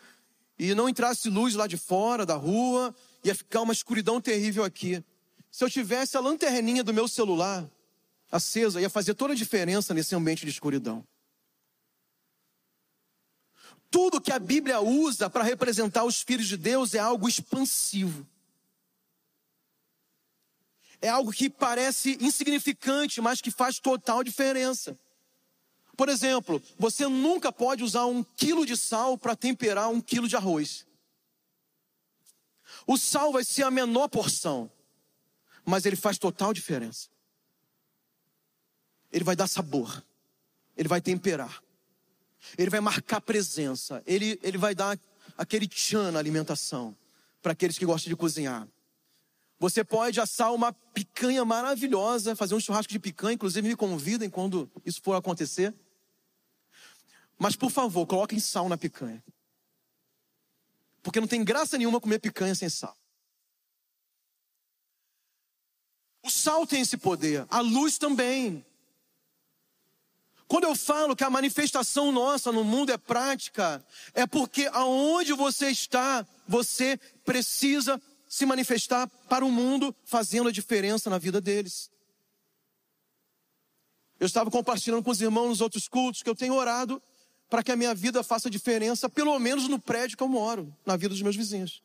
[0.57, 5.03] e não entrasse luz lá de fora da rua, ia ficar uma escuridão terrível aqui.
[5.51, 7.69] Se eu tivesse a lanterninha do meu celular
[8.31, 11.05] acesa, ia fazer toda a diferença nesse ambiente de escuridão.
[13.89, 18.27] Tudo que a Bíblia usa para representar os filhos de Deus é algo expansivo.
[20.99, 24.97] É algo que parece insignificante, mas que faz total diferença.
[25.97, 30.35] Por exemplo, você nunca pode usar um quilo de sal para temperar um quilo de
[30.35, 30.85] arroz.
[32.85, 34.71] O sal vai ser a menor porção,
[35.65, 37.09] mas ele faz total diferença.
[39.11, 40.03] Ele vai dar sabor,
[40.75, 41.63] ele vai temperar,
[42.57, 44.99] ele vai marcar presença, ele, ele vai dar
[45.35, 46.95] aquele tchan na alimentação
[47.41, 48.67] para aqueles que gostam de cozinhar.
[49.59, 54.69] Você pode assar uma picanha maravilhosa, fazer um churrasco de picanha, inclusive me convidem quando
[54.85, 55.73] isso for acontecer.
[57.37, 59.23] Mas por favor, coloquem sal na picanha.
[61.03, 62.97] Porque não tem graça nenhuma comer picanha sem sal.
[66.23, 68.65] O sal tem esse poder, a luz também.
[70.47, 75.69] Quando eu falo que a manifestação nossa no mundo é prática, é porque aonde você
[75.69, 81.91] está, você precisa se manifestar para o mundo, fazendo a diferença na vida deles.
[84.19, 87.01] Eu estava compartilhando com os irmãos nos outros cultos que eu tenho orado
[87.49, 90.95] para que a minha vida faça diferença, pelo menos no prédio que eu moro, na
[90.95, 91.81] vida dos meus vizinhos.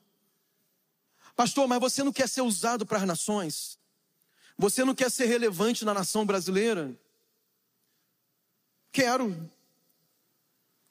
[1.36, 3.78] Pastor, mas você não quer ser usado para as nações?
[4.58, 6.94] Você não quer ser relevante na nação brasileira?
[8.90, 9.50] Quero.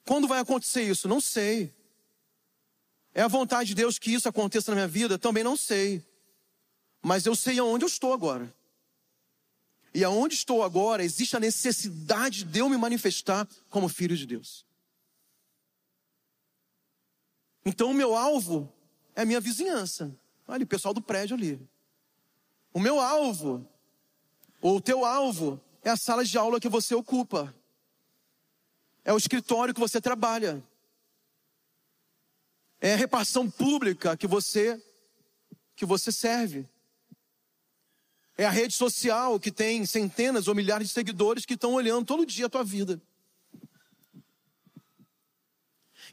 [0.04, 1.06] Quando vai acontecer isso?
[1.06, 1.72] Não sei.
[3.14, 5.18] É a vontade de Deus que isso aconteça na minha vida?
[5.18, 6.04] Também não sei.
[7.00, 8.52] Mas eu sei aonde eu estou agora.
[9.94, 14.64] E aonde estou agora, existe a necessidade de eu me manifestar como filho de Deus.
[17.64, 18.72] Então o meu alvo
[19.14, 20.16] é a minha vizinhança.
[20.48, 21.60] Olha, o pessoal do prédio ali.
[22.72, 23.66] O meu alvo,
[24.60, 27.54] ou o teu alvo, é a sala de aula que você ocupa.
[29.04, 30.62] É o escritório que você trabalha.
[32.80, 34.82] É a repartição pública que você
[35.74, 36.68] que você serve.
[38.36, 42.26] É a rede social que tem centenas ou milhares de seguidores que estão olhando todo
[42.26, 43.00] dia a tua vida.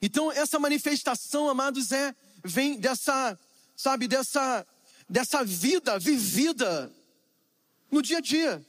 [0.02, 3.38] Então, essa manifestação, amados, é vem dessa,
[3.76, 4.66] sabe, dessa
[5.10, 6.94] dessa vida vivida
[7.92, 8.64] no dia a dia.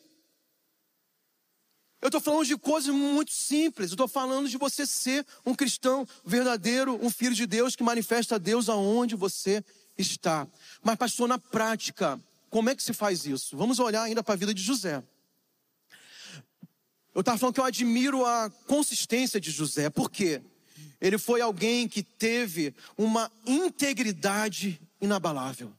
[2.01, 3.91] Eu estou falando de coisas muito simples.
[3.91, 8.37] Eu estou falando de você ser um cristão verdadeiro, um filho de Deus que manifesta
[8.37, 9.63] a Deus aonde você
[9.99, 10.49] está.
[10.83, 12.19] Mas, pastor, na prática,
[12.51, 13.57] como é que se faz isso?
[13.57, 15.03] Vamos olhar ainda para a vida de José.
[17.15, 20.43] Eu estava falando que eu admiro a consistência de José, por quê?
[21.01, 25.73] Ele foi alguém que teve uma integridade inabalável.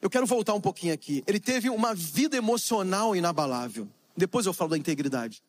[0.00, 1.22] Eu quero voltar um pouquinho aqui.
[1.26, 3.88] Ele teve uma vida emocional inabalável.
[4.16, 5.42] Depois eu falo da integridade.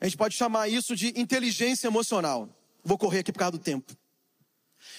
[0.00, 2.48] A gente pode chamar isso de inteligência emocional.
[2.84, 3.96] Vou correr aqui por causa do tempo.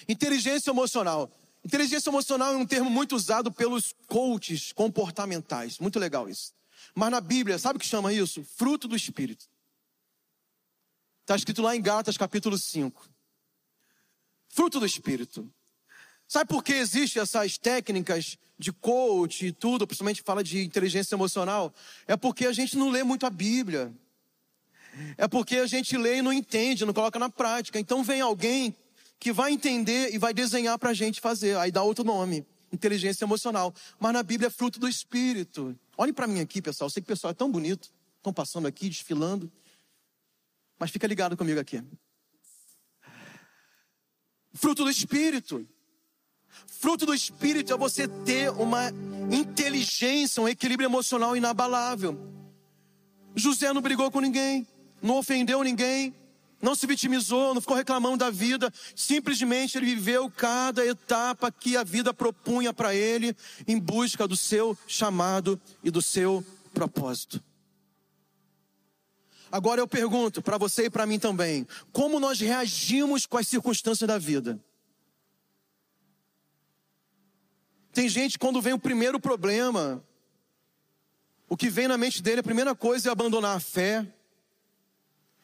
[0.07, 1.31] Inteligência emocional.
[1.63, 5.79] Inteligência emocional é um termo muito usado pelos coaches comportamentais.
[5.79, 6.53] Muito legal isso.
[6.93, 8.43] Mas na Bíblia, sabe o que chama isso?
[8.43, 9.45] Fruto do Espírito.
[11.21, 13.09] Está escrito lá em Gálatas capítulo 5.
[14.47, 15.51] Fruto do Espírito.
[16.27, 21.73] Sabe por que existem essas técnicas de coach e tudo, principalmente fala de inteligência emocional?
[22.07, 23.91] É porque a gente não lê muito a Bíblia.
[25.17, 27.79] É porque a gente lê e não entende, não coloca na prática.
[27.79, 28.75] Então vem alguém
[29.19, 31.57] que vai entender e vai desenhar para a gente fazer.
[31.57, 33.73] Aí dá outro nome, inteligência emocional.
[33.99, 35.77] Mas na Bíblia é fruto do Espírito.
[35.97, 36.87] Olhem para mim aqui, pessoal.
[36.87, 37.91] Eu sei que o pessoal é tão bonito.
[38.17, 39.51] Estão passando aqui, desfilando.
[40.77, 41.81] Mas fica ligado comigo aqui.
[44.53, 45.67] Fruto do Espírito.
[46.67, 48.91] Fruto do Espírito é você ter uma
[49.31, 52.17] inteligência, um equilíbrio emocional inabalável.
[53.35, 54.65] José não brigou com ninguém,
[55.01, 56.15] não ofendeu ninguém,
[56.65, 61.83] não se vitimizou, não ficou reclamando da vida, simplesmente ele viveu cada etapa que a
[61.83, 63.35] vida propunha para ele
[63.67, 66.43] em busca do seu chamado e do seu
[66.73, 67.39] propósito.
[69.51, 74.07] Agora eu pergunto para você e para mim também: como nós reagimos com as circunstâncias
[74.07, 74.59] da vida?
[77.93, 80.03] Tem gente, quando vem o primeiro problema,
[81.47, 84.14] o que vem na mente dele, a primeira coisa é abandonar a fé,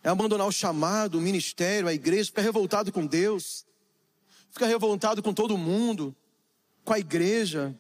[0.04, 3.66] é abandonar o chamado, o ministério, a igreja, fica revoltado com Deus,
[4.50, 6.16] fica revoltado com todo mundo,
[6.84, 7.76] com a igreja.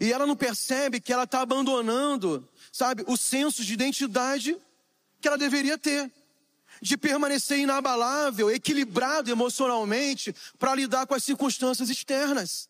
[0.00, 4.56] E ela não percebe que ela está abandonando, sabe, o senso de identidade
[5.20, 6.10] que ela deveria ter.
[6.80, 12.68] De permanecer inabalável, equilibrado emocionalmente, para lidar com as circunstâncias externas.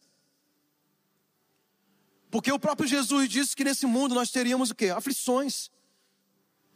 [2.31, 4.91] Porque o próprio Jesus disse que nesse mundo nós teríamos o quê?
[4.91, 5.71] Aflições.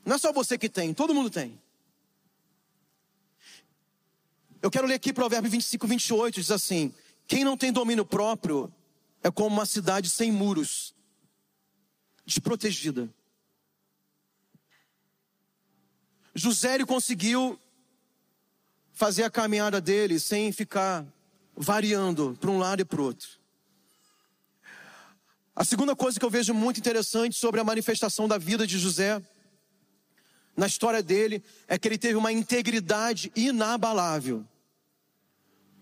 [0.06, 1.60] Não é só você que tem, todo mundo tem.
[4.62, 6.94] Eu quero ler aqui Provérbio 25, 28, diz assim:
[7.26, 8.72] Quem não tem domínio próprio
[9.20, 10.94] é como uma cidade sem muros,
[12.24, 13.12] desprotegida.
[16.36, 17.58] José conseguiu
[18.92, 21.04] fazer a caminhada dele sem ficar
[21.56, 23.28] variando para um lado e para o outro.
[25.54, 29.20] A segunda coisa que eu vejo muito interessante sobre a manifestação da vida de José,
[30.56, 34.44] na história dele, é que ele teve uma integridade inabalável.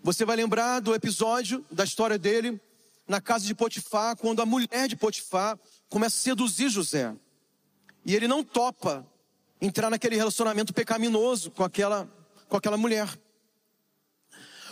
[0.03, 2.61] Você vai lembrar do episódio da história dele
[3.07, 5.59] na casa de Potifar, quando a mulher de Potifar
[5.89, 7.15] começa a seduzir José.
[8.05, 9.07] E ele não topa
[9.61, 12.09] entrar naquele relacionamento pecaminoso com aquela,
[12.49, 13.09] com aquela mulher.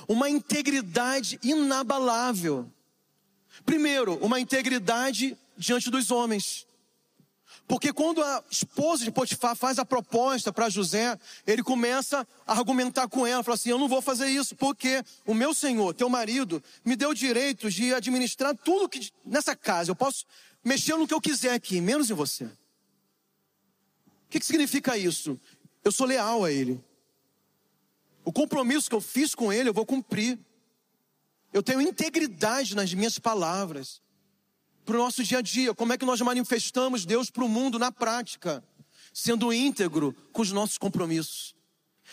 [0.09, 2.71] Uma integridade inabalável.
[3.65, 6.67] Primeiro, uma integridade diante dos homens.
[7.67, 13.09] Porque quando a esposa de Potifar faz a proposta para José, ele começa a argumentar
[13.09, 16.63] com ela, fala assim: "Eu não vou fazer isso, porque o meu senhor, teu marido,
[16.85, 19.91] me deu o direito de administrar tudo que nessa casa.
[19.91, 20.27] Eu posso
[20.63, 22.51] mexer no que eu quiser aqui, menos em você." O
[24.29, 25.39] que, que significa isso?
[25.85, 26.83] Eu sou leal a ele.
[28.25, 30.39] O compromisso que eu fiz com ele, eu vou cumprir.
[31.53, 34.01] Eu tenho integridade nas minhas palavras
[34.85, 35.75] para o nosso dia a dia.
[35.75, 38.63] Como é que nós manifestamos Deus para o mundo na prática?
[39.13, 41.55] Sendo íntegro com os nossos compromissos.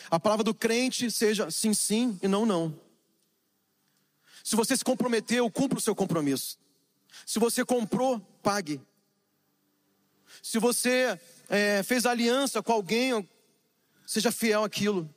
[0.10, 2.80] A palavra do crente seja sim, sim e não, não.
[4.44, 6.58] Se você se comprometeu, cumpra o seu compromisso.
[7.26, 8.82] Se você comprou, pague.
[10.42, 13.28] Se você é, fez aliança com alguém,
[14.06, 15.14] seja fiel àquilo.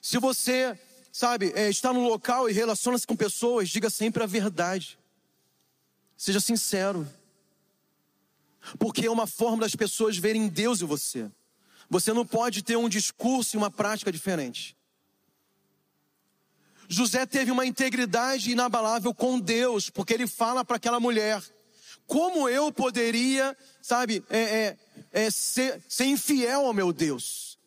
[0.00, 0.78] Se você,
[1.10, 4.98] sabe, é, está no local e relaciona-se com pessoas, diga sempre a verdade.
[6.16, 7.06] Seja sincero.
[8.78, 11.30] Porque é uma forma das pessoas verem Deus em você.
[11.88, 14.76] Você não pode ter um discurso e uma prática diferente.
[16.88, 21.42] José teve uma integridade inabalável com Deus, porque ele fala para aquela mulher:
[22.06, 24.76] como eu poderia, sabe, é, é,
[25.12, 27.58] é ser, ser infiel ao meu Deus?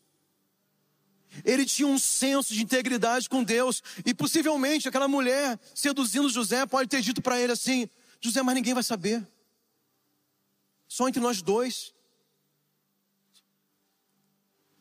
[1.45, 6.89] Ele tinha um senso de integridade com Deus, e possivelmente aquela mulher seduzindo José pode
[6.89, 7.89] ter dito para ele assim:
[8.21, 9.25] José, mas ninguém vai saber.
[10.87, 11.93] Só entre nós dois.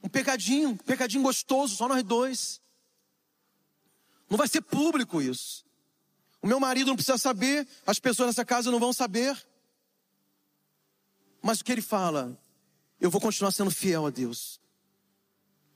[0.02, 2.60] Um pecadinho, um pecadinho gostoso, só nós dois.
[4.28, 5.64] Não vai ser público isso.
[6.42, 9.36] O meu marido não precisa saber, as pessoas nessa casa não vão saber.
[11.42, 12.38] Mas o que ele fala?
[13.00, 14.60] Eu vou continuar sendo fiel a Deus.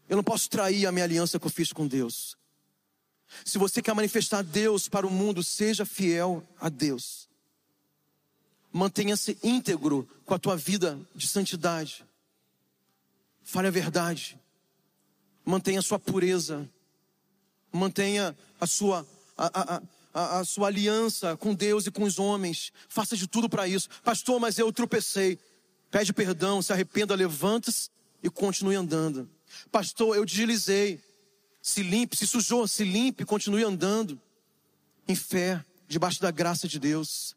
[0.09, 2.37] Eu não posso trair a minha aliança que eu fiz com Deus.
[3.45, 7.30] Se você quer manifestar Deus para o mundo, seja fiel a Deus.
[8.73, 12.05] Mantenha-se íntegro com a tua vida de santidade.
[13.43, 14.39] Fale a verdade.
[15.45, 16.69] Mantenha a sua pureza.
[17.73, 19.07] Mantenha a sua,
[19.37, 19.83] a, a,
[20.15, 22.73] a, a sua aliança com Deus e com os homens.
[22.89, 23.89] Faça de tudo para isso.
[24.05, 25.39] Pastor, mas eu tropecei.
[25.91, 27.91] Pede perdão, se arrependa, levanta-se
[28.23, 29.29] e continue andando.
[29.73, 31.01] Pastor, eu deslizei.
[31.63, 34.19] Se limpe, se sujou, se limpe, continue andando
[35.07, 37.37] em fé, debaixo da graça de Deus.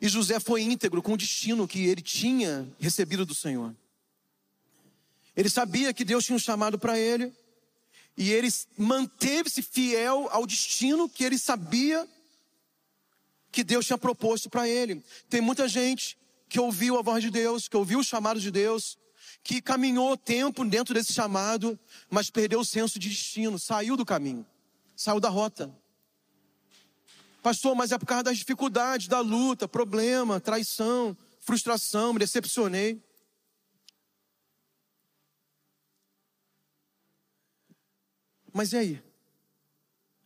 [0.00, 3.74] E José foi íntegro com o destino que ele tinha recebido do Senhor.
[5.36, 7.32] Ele sabia que Deus tinha um chamado para ele,
[8.16, 12.08] e ele manteve-se fiel ao destino que ele sabia
[13.52, 15.02] que Deus tinha proposto para ele.
[15.28, 18.98] Tem muita gente que ouviu a voz de Deus, que ouviu o chamado de Deus,
[19.42, 21.78] que caminhou tempo dentro desse chamado,
[22.10, 24.46] mas perdeu o senso de destino, saiu do caminho,
[24.96, 25.74] saiu da rota.
[27.42, 33.02] Pastor, mas é por causa das dificuldades, da luta, problema, traição, frustração, me decepcionei.
[38.52, 39.02] Mas e aí?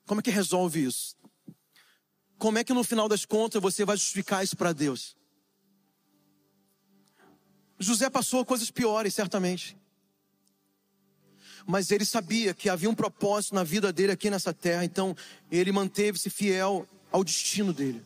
[0.06, 1.16] Como é que resolve isso?
[2.36, 5.16] Como é que no final das contas você vai justificar isso para Deus?
[7.78, 9.76] José passou coisas piores, certamente.
[11.66, 15.16] Mas ele sabia que havia um propósito na vida dele aqui nessa terra, então
[15.50, 18.04] ele manteve-se fiel ao destino dele.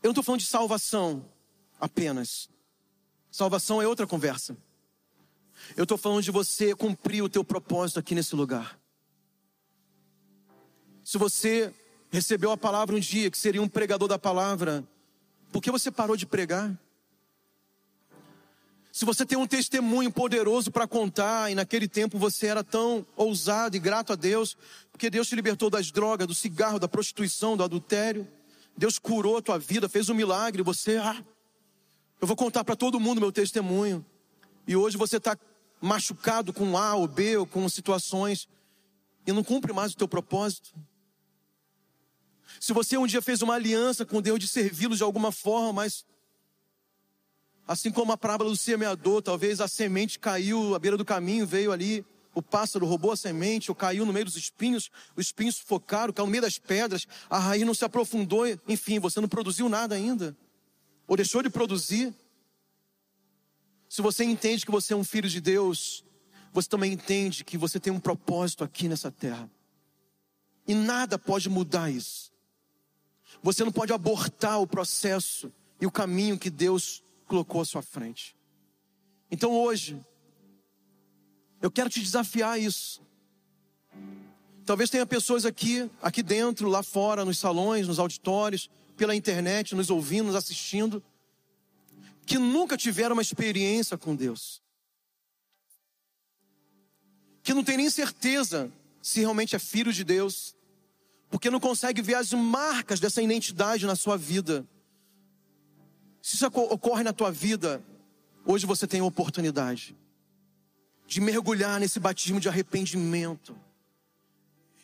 [0.00, 1.28] Eu não estou falando de salvação
[1.80, 2.48] apenas.
[3.28, 4.56] Salvação é outra conversa.
[5.76, 8.78] Eu estou falando de você cumprir o teu propósito aqui nesse lugar.
[11.02, 11.74] Se você
[12.08, 14.86] recebeu a palavra um dia, que seria um pregador da palavra,
[15.50, 16.72] por que você parou de pregar?
[18.96, 23.76] Se você tem um testemunho poderoso para contar, e naquele tempo você era tão ousado
[23.76, 24.56] e grato a Deus,
[24.90, 28.26] porque Deus te libertou das drogas, do cigarro, da prostituição, do adultério,
[28.74, 31.22] Deus curou a tua vida, fez um milagre, você, ah,
[32.22, 34.02] eu vou contar para todo mundo meu testemunho.
[34.66, 35.36] E hoje você está
[35.78, 38.48] machucado com A ou B ou com situações
[39.26, 40.72] e não cumpre mais o teu propósito.
[42.58, 46.02] Se você um dia fez uma aliança com Deus de servi-lo de alguma forma, mas
[47.66, 51.72] assim como a parábola do semeador, talvez a semente caiu à beira do caminho, veio
[51.72, 52.04] ali,
[52.34, 56.26] o pássaro roubou a semente, ou caiu no meio dos espinhos, os espinhos sufocaram, caiu
[56.26, 60.36] no meio das pedras, a raiz não se aprofundou, enfim, você não produziu nada ainda,
[61.06, 62.14] ou deixou de produzir.
[63.88, 66.04] Se você entende que você é um filho de Deus,
[66.52, 69.50] você também entende que você tem um propósito aqui nessa terra.
[70.66, 72.32] E nada pode mudar isso.
[73.42, 78.36] Você não pode abortar o processo e o caminho que Deus colocou à sua frente.
[79.30, 80.00] Então hoje,
[81.60, 83.02] eu quero te desafiar a isso.
[84.64, 89.90] Talvez tenha pessoas aqui, aqui dentro, lá fora, nos salões, nos auditórios, pela internet, nos
[89.90, 91.02] ouvindo, nos assistindo,
[92.24, 94.60] que nunca tiveram uma experiência com Deus.
[97.42, 100.56] Que não tem nem certeza se realmente é filho de Deus,
[101.30, 104.66] porque não consegue ver as marcas dessa identidade na sua vida.
[106.26, 107.80] Se isso ocorre na tua vida,
[108.44, 109.96] hoje você tem a oportunidade
[111.06, 113.56] de mergulhar nesse batismo de arrependimento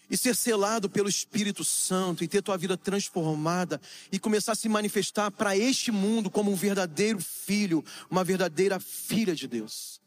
[0.09, 3.81] e ser selado pelo Espírito Santo e ter tua vida transformada
[4.13, 9.35] e começar a se manifestar para este mundo como um verdadeiro filho, uma verdadeira filha
[9.35, 10.01] de Deus.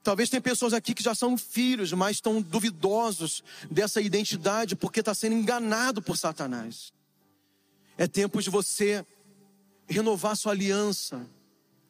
[0.00, 5.12] Talvez tem pessoas aqui que já são filhos, mas estão duvidosos dessa identidade porque está
[5.12, 6.92] sendo enganado por Satanás.
[7.98, 9.04] É tempo de você
[9.88, 11.26] renovar sua aliança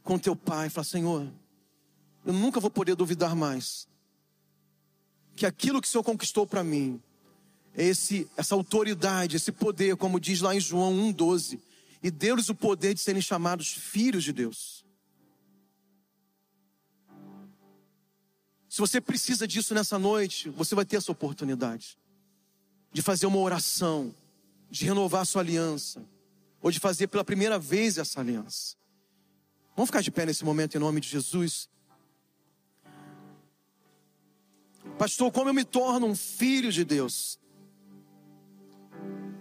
[0.03, 0.69] com teu pai.
[0.69, 1.33] Falar, Senhor,
[2.25, 3.89] eu nunca vou poder duvidar mais
[5.37, 7.01] que aquilo que o Senhor conquistou para mim
[7.75, 11.59] é esse, essa autoridade, esse poder, como diz lá em João 1,12,
[12.03, 14.85] e deu-lhes o poder de serem chamados filhos de Deus.
[18.69, 21.97] Se você precisa disso nessa noite, você vai ter essa oportunidade
[22.93, 24.15] de fazer uma oração,
[24.71, 26.05] de renovar sua aliança,
[26.65, 28.75] ou de fazer pela primeira vez essa aliança.
[29.77, 31.69] Vamos ficar de pé nesse momento em nome de Jesus.
[34.97, 37.39] Pastor, como eu me torno um filho de Deus?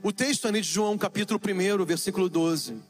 [0.04, 2.84] O texto ali de João, capítulo 1, versículo 12,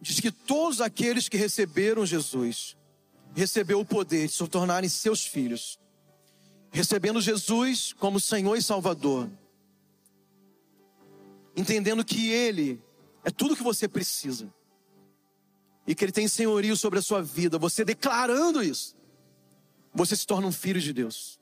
[0.00, 2.78] diz que todos aqueles que receberam Jesus,
[3.34, 5.78] recebeu o poder de se tornarem seus filhos,
[6.70, 9.28] recebendo Jesus como Senhor e Salvador,
[11.54, 12.85] entendendo que Ele
[13.26, 14.48] é tudo que você precisa
[15.84, 18.94] e que Ele tem senhorio sobre a sua vida, você declarando isso,
[19.92, 21.40] você se torna um filho de Deus.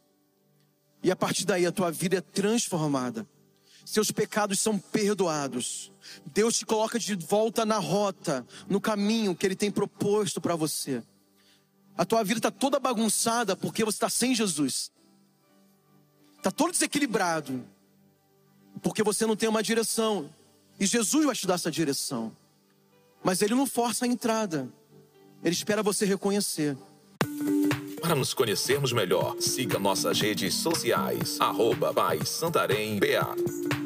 [1.02, 3.28] E a partir daí a tua vida é transformada.
[3.84, 5.92] Seus pecados são perdoados.
[6.24, 11.02] Deus te coloca de volta na rota, no caminho que Ele tem proposto para você.
[11.98, 14.90] A tua vida está toda bagunçada porque você está sem Jesus.
[16.38, 17.62] Está todo desequilibrado.
[18.82, 20.32] Porque você não tem uma direção.
[20.78, 22.34] E Jesus vai te dar essa direção.
[23.22, 24.68] Mas Ele não força a entrada.
[25.42, 26.76] Ele espera você reconhecer.
[28.00, 31.40] Para nos conhecermos melhor, siga nossas redes sociais.
[31.40, 31.92] Arroba
[32.24, 33.83] Santarém BA.